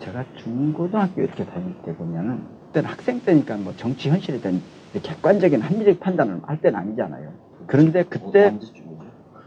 [0.09, 4.59] 제가 중고등학교 이렇게 다닐 때 보면은 그때는 학생 때니까 뭐 정치 현실에 대한
[4.93, 7.29] 객관적인 합리적 판단을 할 때는 아니잖아요.
[7.67, 8.89] 그런데 그때 어, 언제쯤이죠?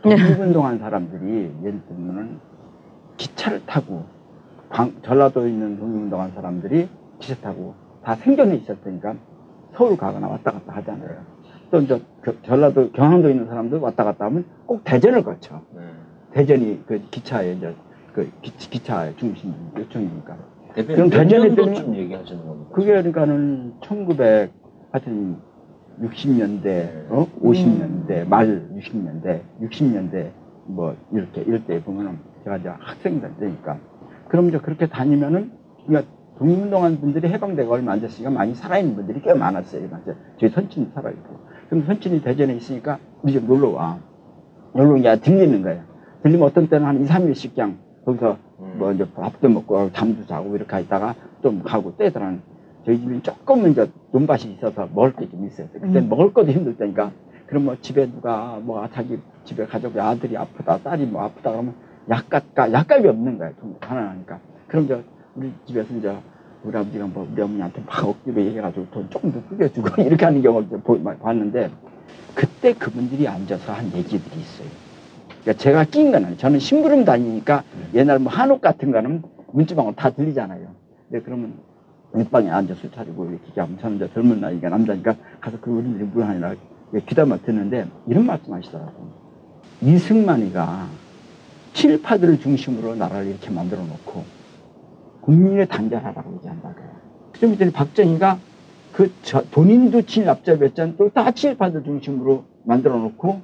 [0.02, 2.38] 독립운동한 사람들이 예를 들면은
[3.16, 4.04] 기차를 타고
[4.68, 6.88] 광- 전라도에 있는 독립운동한 사람들이
[7.18, 9.14] 기차 타고 다 생존해 있었으니까
[9.74, 11.24] 서울 가거나 왔다 갔다 하잖아요.
[11.70, 15.60] 또 이제 그 전라도 경상도에 있는 사람들 왔다 갔다 하면 꼭 대전을 거쳐.
[15.74, 15.80] 네.
[16.32, 17.74] 대전이 그 기차의 이제
[18.12, 20.36] 그 기, 기차의 중심 요청이니까.
[20.74, 22.70] 그럼 몇 대전에 년도쯤 들면- 얘기하시는 겁니까?
[22.72, 24.50] 그게 그러니까는 1900
[24.90, 25.36] 하여튼
[26.00, 27.26] 60년대, 어?
[27.42, 30.30] 50년대, 말 60년대, 60년대
[30.66, 33.78] 뭐 이렇게 이럴 때 보면은 제가 이제 학생들 때니까
[34.28, 35.52] 그럼 이제 그렇게 다니면은
[35.86, 39.88] 그러니까 독립운동한 분들이 해방되고 얼마 안 됐으니까 많이 살아있는 분들이 꽤 많았어요.
[39.88, 41.36] 그래서 저희 선친이 살아있고.
[41.68, 43.98] 그럼 선친이 대전에 있으니까 우리 집 놀러 와.
[44.74, 45.82] 놀러 오니까 들리는 거예요.
[46.22, 48.36] 들리면 어떤 때는 한 2, 3일씩 그냥 거기서 음.
[48.74, 52.40] 뭐 이제 밥도 먹고 잠도 자고 이렇게 있다가 좀 가고 때들은
[52.84, 55.68] 저희 집이 조금 이제 논밭이 있어서 먹을 게 좀 있어요.
[55.72, 56.08] 그때 음.
[56.08, 57.10] 먹을 것도 힘들 때니까
[57.46, 61.74] 그럼 뭐 집에 누가 뭐 자기 집에 가족 아들이 아프다 딸이 뭐 아프다 그러면
[62.10, 63.52] 약값 약값이 없는 거예요.
[63.60, 64.38] 돈 가난하니까.
[64.68, 65.00] 그럼 저
[65.36, 66.16] 우리 집에서 이제
[66.64, 70.68] 우리 아버지가 뭐 우리 어머니한테 막 억지로 얘기해가지고 돈 조금 더 뿌려주고 이렇게 하는 경우를
[70.68, 71.70] 좀 보- 봤는데
[72.34, 74.68] 그때 그분들이 앉아서 한 얘기들이 있어요.
[75.42, 77.64] 그러니까 제가 낀 거는 저는 심부름 다니니까
[77.94, 79.22] 옛날 뭐 한옥 같은 거는
[79.52, 80.66] 문지방으로 다 들리잖아요.
[81.10, 81.54] 근데 그러면
[82.14, 86.54] 밑방에 앉아 술 차리고 이렇게 저는 이제 젊은 나이가 남자니까 가서 그 어른들이 무한이라
[87.06, 89.10] 귀담아 듣는데 이런 말씀 하시더라고요.
[89.82, 90.86] 이승만이가
[91.72, 94.24] 칠파들을 중심으로 나라를 이렇게 만들어 놓고
[95.22, 96.92] 국민을 단결하라고 얘기한다고요.
[97.40, 98.38] 좀 이전에 박정희가
[98.92, 100.96] 그 저- 본인도 친압자였잖아.
[100.96, 103.40] 또다 칠파들 중심으로 만들어 놓고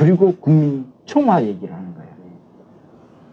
[0.00, 2.08] 그리고 국민 총화 얘기를 하는 거예요.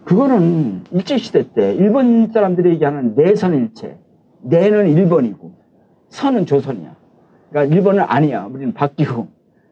[0.04, 3.98] 그거는 일제시대 때 일본 사람들이 얘기하는 내선일체.
[4.42, 5.54] 내는 일본이고
[6.10, 6.94] 선은 조선이야.
[7.50, 8.46] 그러니까 일본은 아니야.
[8.48, 9.28] 우리는 바뀌고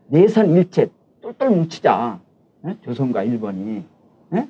[0.08, 0.88] 내선일체
[1.22, 2.22] 똘똘 뭉치자.
[2.66, 2.78] 예?
[2.82, 3.84] 조선과 일본이.
[4.34, 4.48] 예?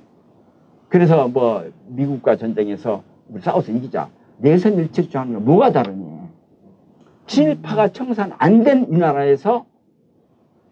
[0.87, 4.09] 그래서 뭐 미국과 전쟁에서 우리 싸워서 이기자.
[4.37, 6.05] 내선일체 주장하는 게 뭐가 다르니?
[7.25, 9.65] 친일파가 청산 안 된 이 나라에서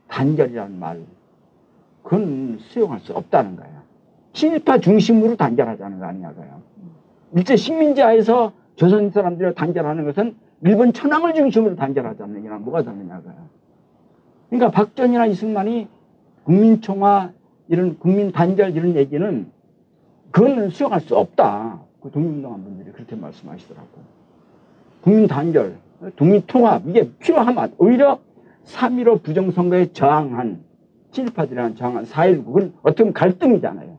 [0.08, 1.02] 단결이라는 말.
[2.04, 3.82] 그건 수용할 수 없다는 거예요.
[4.34, 6.62] 친일파 중심으로 단결하자는 거 아니냐고요.
[7.36, 13.34] 일제 식민지하에서 조선 사람들을 단결하는 것은 일본 천황을 중심으로 단결하자는 얘기랑 뭐가 다르냐고요.
[14.50, 15.88] 그러니까 박정희나 이승만이
[16.44, 17.32] 국민총화
[17.68, 19.52] 이런 국민 단결 이런 얘기는
[20.32, 21.80] 그거는 수용할 수 없다.
[22.02, 23.88] 그 독립운동한 분들이 그렇게 말씀하시더라고.
[25.02, 25.78] 국민 단결,
[26.16, 28.20] 독립 통합 이게 필요하면 오히려
[28.66, 30.64] 3.15 부정선거에 저항한
[31.14, 33.98] 친일파들이랑 저항한 4.19 그건 어떻게 보면 갈등이잖아요.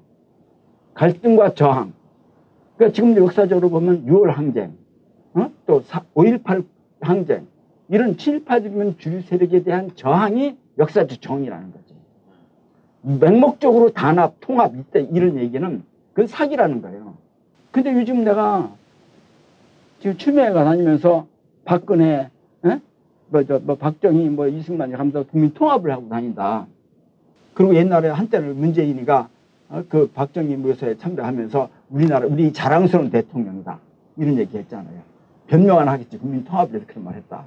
[0.94, 1.92] 갈등과 저항.
[2.76, 4.74] 그러니까 지금 역사적으로 보면 6월 항쟁,
[5.34, 5.50] 어?
[5.66, 6.64] 또5.18
[7.00, 7.46] 항쟁
[7.88, 11.94] 이런 친일파들이면 주류 세력에 대한 저항이 역사적 정의라는 거지.
[13.02, 17.16] 맹목적으로 단합, 통합 이때 이런 얘기는 그건 사기라는 거예요.
[17.70, 18.72] 근데 요즘 내가
[20.00, 21.26] 지금 추미애가 다니면서
[21.64, 22.30] 박근혜,
[22.64, 22.80] 에?
[23.28, 26.66] 뭐, 저, 뭐, 박정희, 뭐, 이승만이 하면서 국민 통합을 하고 다닌다.
[27.54, 29.28] 그리고 옛날에 한때는 문재인이가
[29.70, 33.78] 어, 그 박정희 묘소에 참배하면서 우리나라, 우리 자랑스러운 대통령이다.
[34.16, 35.00] 이런 얘기 했잖아요.
[35.46, 36.18] 변명 안 하겠지.
[36.18, 37.44] 국민 통합을 해서 그런 말 했다.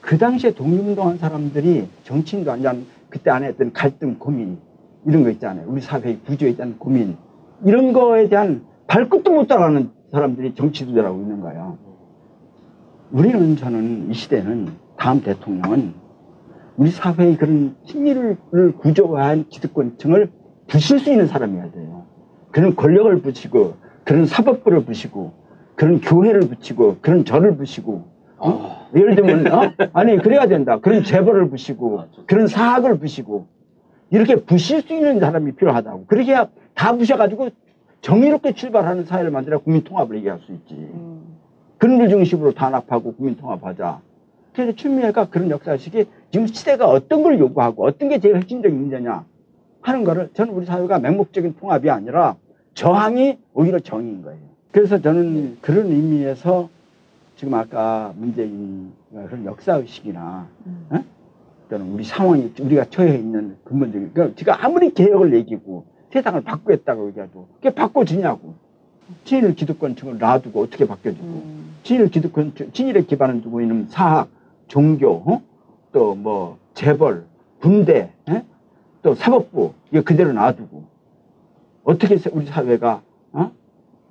[0.00, 2.74] 그 당시에 독립운동한 사람들이 정치인도 아니라
[3.08, 4.58] 그때 안에 했던 갈등, 고민,
[5.06, 5.66] 이런 거 있잖아요.
[5.68, 7.16] 우리 사회의 구조에 대한 고민.
[7.64, 11.78] 이런 거에 대한 발끝도 못 따라가는 사람들이 정치도되라고 있는 거예요.
[13.10, 15.94] 우리는 저는 이 시대는 다음 대통령은
[16.78, 18.36] 우리 사회의 그런 심리를
[18.78, 20.30] 구조화한 기득권층을
[20.68, 22.06] 부실 수 있는 사람이어야 돼요.
[22.52, 23.74] 그런 권력을 부시고
[24.04, 25.32] 그런 사법부를 부시고
[25.74, 28.04] 그런 교회를 부시고 그런 절을 부시고
[28.38, 28.88] 어?
[28.94, 29.72] 예를 들면 어?
[29.92, 30.78] 아니 그래야 된다.
[30.78, 33.48] 그런 재벌을 부시고 그런 사학을 부시고
[34.10, 36.06] 이렇게 부실 수 있는 사람이 필요하다고.
[36.06, 37.50] 그렇게 해야 다 부셔가지고
[38.02, 40.74] 정의롭게 출발하는 사회를 만들어 국민 통합을 얘기할 수 있지.
[40.74, 41.38] 음.
[41.78, 44.00] 근물 중심으로 단합하고 국민 통합하자.
[44.58, 49.24] 그래서 추미애가 그런 역사식이 지금 시대가 어떤 걸 요구하고 어떤 게 제일 핵심적인 문제냐
[49.80, 52.34] 하는 거를 저는 우리 사회가 맹목적인 통합이 아니라
[52.74, 54.40] 저항이 오히려 정의인 거예요.
[54.72, 56.68] 그래서 저는 그런 의미에서
[57.36, 60.86] 지금 아까 문재인 그런 역사의식이나 음.
[60.90, 61.04] 어?
[61.70, 67.46] 또는 우리 상황이 우리가 처해 있는 근본적인 그러니까 제가 아무리 개혁을 얘기고 세상을 바꾸겠다고 얘기해도
[67.54, 68.54] 그게 바꿔지냐고
[69.22, 71.74] 친일 기득권층을 놔두고 어떻게 바뀌어지고 음.
[71.84, 74.36] 친일 기득권 친일에 기반을 두고 있는 사학
[74.68, 75.42] 종교 어?
[75.92, 77.24] 또뭐 재벌
[77.60, 78.44] 군대 에?
[79.02, 80.84] 또 사법부 이거 그대로 놔두고
[81.84, 83.02] 어떻게 세- 우리 사회가
[83.32, 83.50] 어?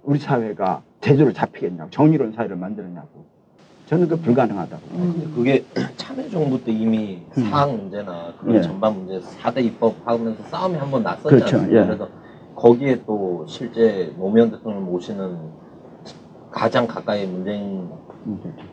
[0.03, 3.25] 우리 사회가 제대로 잡히겠냐고 정의로운 사회를 만들었냐고
[3.85, 7.43] 저는 그 불가능하다고 근데 그게 참여정부 때 이미 음.
[7.43, 8.61] 사학 문제나 그런 예.
[8.61, 11.57] 전반 문제 4대 입법 하면서 싸움이 한번 났었지 그렇죠?
[11.67, 11.85] 예.
[11.85, 12.09] 그래서
[12.55, 15.37] 거기에 또 실제 노무현 대통령을 모시는
[16.51, 17.89] 가장 가까이 문재인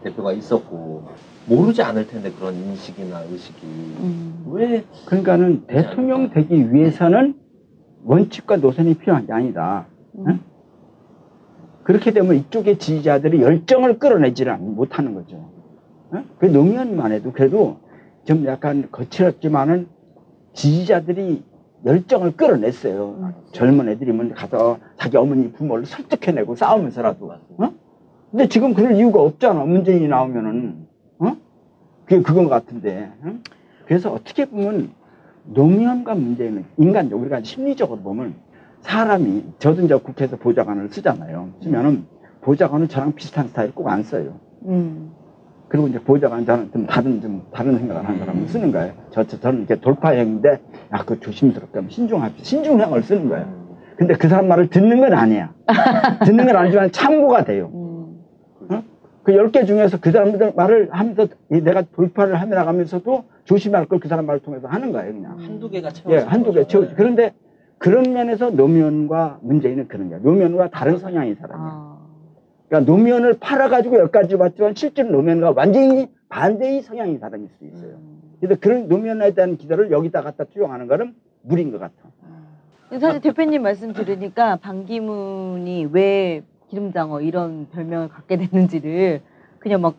[0.02, 1.08] 대표가 있었고
[1.46, 4.44] 모르지 않을 텐데 그런 인식이나 의식이 음.
[4.48, 7.34] 왜 그러니까는 대통령 되기 위해서는
[8.04, 9.86] 원칙과 노선이 필요한 게 아니다.
[10.16, 10.40] 음.
[11.82, 15.36] 그렇게 되면 이쪽의 지지자들이 열정을 끌어내지를 못하는 거죠.
[16.10, 16.24] 어?
[16.38, 17.78] 그 노무현만 해도 그래도
[18.24, 19.88] 좀 약간 거칠었지만은
[20.54, 21.44] 지지자들이
[21.84, 23.32] 열정을 끌어냈어요.
[23.52, 27.32] 젊은 애들이면 가서 자기 어머니 부모를 설득해내고 싸우면서라도.
[27.58, 27.72] 어?
[28.30, 29.64] 근데 지금 그럴 이유가 없잖아.
[29.64, 30.86] 문재인이 나오면은.
[31.18, 31.36] 어?
[32.06, 33.10] 그게 그건 같은데.
[33.22, 33.34] 어?
[33.86, 34.90] 그래서 어떻게 보면
[35.44, 38.34] 노무현과 문재인은 인간적 우리가 심리적으로 보면
[38.80, 41.50] 사람이 저도 이제 국회에서 보좌관을 쓰잖아요.
[41.62, 42.06] 쓰면은
[42.40, 44.40] 보좌관은 저랑 비슷한 스타일 꼭 안 써요.
[44.66, 45.12] 음.
[45.74, 48.92] 그리고 이제 보좌관 저는 좀 다른 좀 다른 생각을 하는 사람을 쓰는 거예요.
[49.10, 50.60] 저, 저 저는 이렇게 돌파형인데
[50.92, 52.44] 야그 조심스럽게 하면 신중합시다.
[52.44, 53.44] 신중형을 쓰는 거예요.
[53.96, 55.52] 근데 그 사람 말을 듣는 건 아니야.
[56.26, 57.72] 듣는 건 아니지만 참고가 돼요.
[57.74, 58.84] 음.
[59.24, 64.06] 그 10개 중에서 그 사람들 말을 하면서 이 내가 돌파를 하며 나가면서도 조심할 걸 그
[64.06, 65.38] 사람 말을 통해서 하는 거예요, 그냥.
[65.40, 66.94] 한두 개가 채워져 예, 한두 개 채우지.
[66.94, 67.32] 그런데
[67.78, 70.20] 그런 면에서 노무현과 문재인은 그런 거야.
[70.22, 71.66] 노무현과 다른 성향인 사람이야.
[71.68, 71.93] 아.
[72.74, 77.90] 그러니까 노무현을 팔아가지고 여기까지 왔지만 실제로 노무현과 완전히 반대의 성향인 사람일 수 있어요.
[77.90, 78.20] 음.
[78.40, 81.94] 그래서 그런 노무현에 대한 기대를 여기다 갖다 투영하는 거는 무리인 것 같아.
[82.98, 89.20] 사실 대표님 말씀 들으니까 반기문이 왜 기름장어 이런 별명을 갖게 됐는지를
[89.60, 89.94] 그냥 막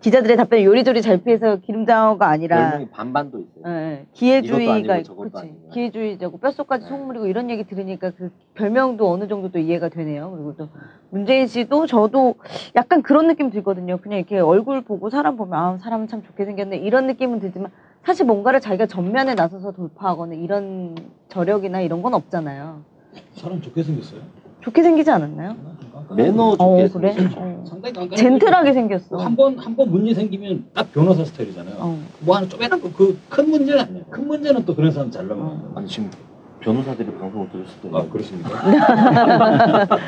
[0.00, 3.64] 기자들의 답변을 요리조리 잘 피해서 기름장어가 아니라 반반도 있어요.
[3.66, 4.06] 예, 예.
[4.14, 5.38] 기회주의가 있고, 저것도 그치.
[5.38, 5.70] 아니고.
[5.70, 6.88] 기회주의자고 뼛속까지 네.
[6.88, 10.30] 속물이고 이런 얘기 들으니까 그 별명도 어느 정도 또 이해가 되네요.
[10.30, 10.68] 그리고 또
[11.10, 12.36] 문재인 씨도 저도
[12.76, 13.98] 약간 그런 느낌 들거든요.
[13.98, 17.70] 그냥 이렇게 얼굴 보고 사람 보면 아 사람은 참 좋게 생겼네 이런 느낌은 들지만
[18.02, 20.94] 사실 뭔가를 자기가 전면에 나서서 돌파하거나 이런
[21.28, 22.80] 저력이나 이런 건 없잖아요.
[23.34, 24.20] 사람 좋게 생겼어요.
[24.62, 25.56] 좋게 생기지 않았나요?
[26.16, 27.12] 매너 어 좋게 그래?
[27.12, 27.40] 생겼죠.
[27.40, 27.64] 어.
[27.68, 28.16] 상당히 깐깐해.
[28.16, 29.16] 젠틀하게 생겼어.
[29.18, 31.76] 한번 한 번 문제 생기면 딱 변호사 스타일이잖아요.
[31.78, 31.98] 어.
[32.20, 34.04] 뭐 하나 쪼매난 거그큰 문제는 아니에요.
[34.10, 35.72] 큰 문제는 또 그런 사람 잘 넘어가요.
[35.76, 36.10] 아니 지금
[36.60, 38.50] 변호사들이 방송을 들을 수도 있는 아 그렇습니까?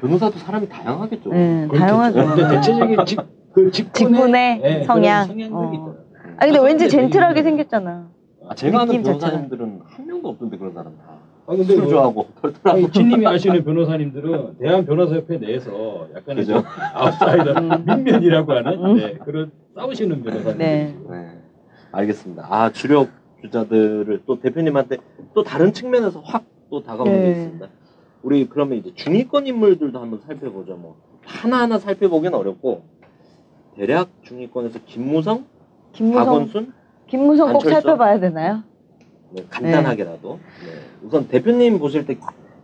[0.00, 1.30] 변호사도 사람이 다양하겠죠.
[1.30, 1.78] 네, 그렇겠죠.
[1.86, 2.26] 다양하죠.
[2.26, 3.20] 근데 대체적인 직,
[3.52, 5.26] 그 직군의, 직군의 예, 성향.
[5.26, 5.72] 성향들이 어.
[5.72, 5.96] 있더라고요.
[6.38, 8.08] 아 근데 왠지 젠틀하게 생겼잖아.
[8.48, 9.02] 아, 제가 아는.
[9.02, 11.15] 변호사님들은 한 명도 없던데 그런 사람 다.
[11.46, 12.70] 아 근데 뭐, 술좋아하고 털털하고.
[12.70, 16.62] 아니, 진님이 아시는 변호사님들은 대한 변호사협회 내에서 약간의 그죠?
[16.62, 17.84] 좀 아웃사이더 음.
[17.86, 18.96] 민면이라고 하는 음.
[18.96, 20.58] 네, 그런 싸우시는 변호사님들.
[20.58, 20.96] 네.
[21.08, 21.38] 네,
[21.92, 22.46] 알겠습니다.
[22.50, 23.08] 아 주력
[23.42, 24.96] 주자들을 또 대표님한테
[25.34, 27.22] 또 다른 측면에서 확 또 다가오는 네.
[27.22, 27.68] 게 있습니다.
[28.22, 30.76] 우리 그러면 이제 중위권 인물들도 한번 살펴보죠.
[30.76, 32.84] 뭐 하나하나 살펴보기는 어렵고
[33.76, 35.44] 대략 중위권에서 김무성,
[35.92, 36.72] 김무성 박원순
[37.06, 37.74] 김무성 꼭 안철수?
[37.74, 38.62] 살펴봐야 되나요?
[39.36, 40.72] 네, 간단하게라도 네.
[41.02, 42.16] 우선 대표님 보실 때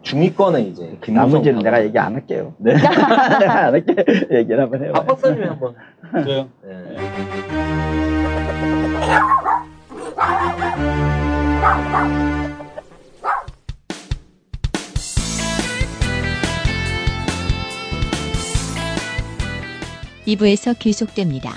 [0.03, 1.87] 중위권에 이제 나머지는 내가 박원순.
[1.87, 2.55] 얘기 안 할게요.
[2.59, 2.73] 네.
[3.39, 3.95] 내가 안 할게.
[4.33, 4.93] 얘기를 한번 해봐.
[4.93, 5.75] 박 박사님이 한번.
[6.25, 6.49] 저요?
[6.65, 6.97] 네.
[20.27, 21.51] 이부에서 계속됩니다.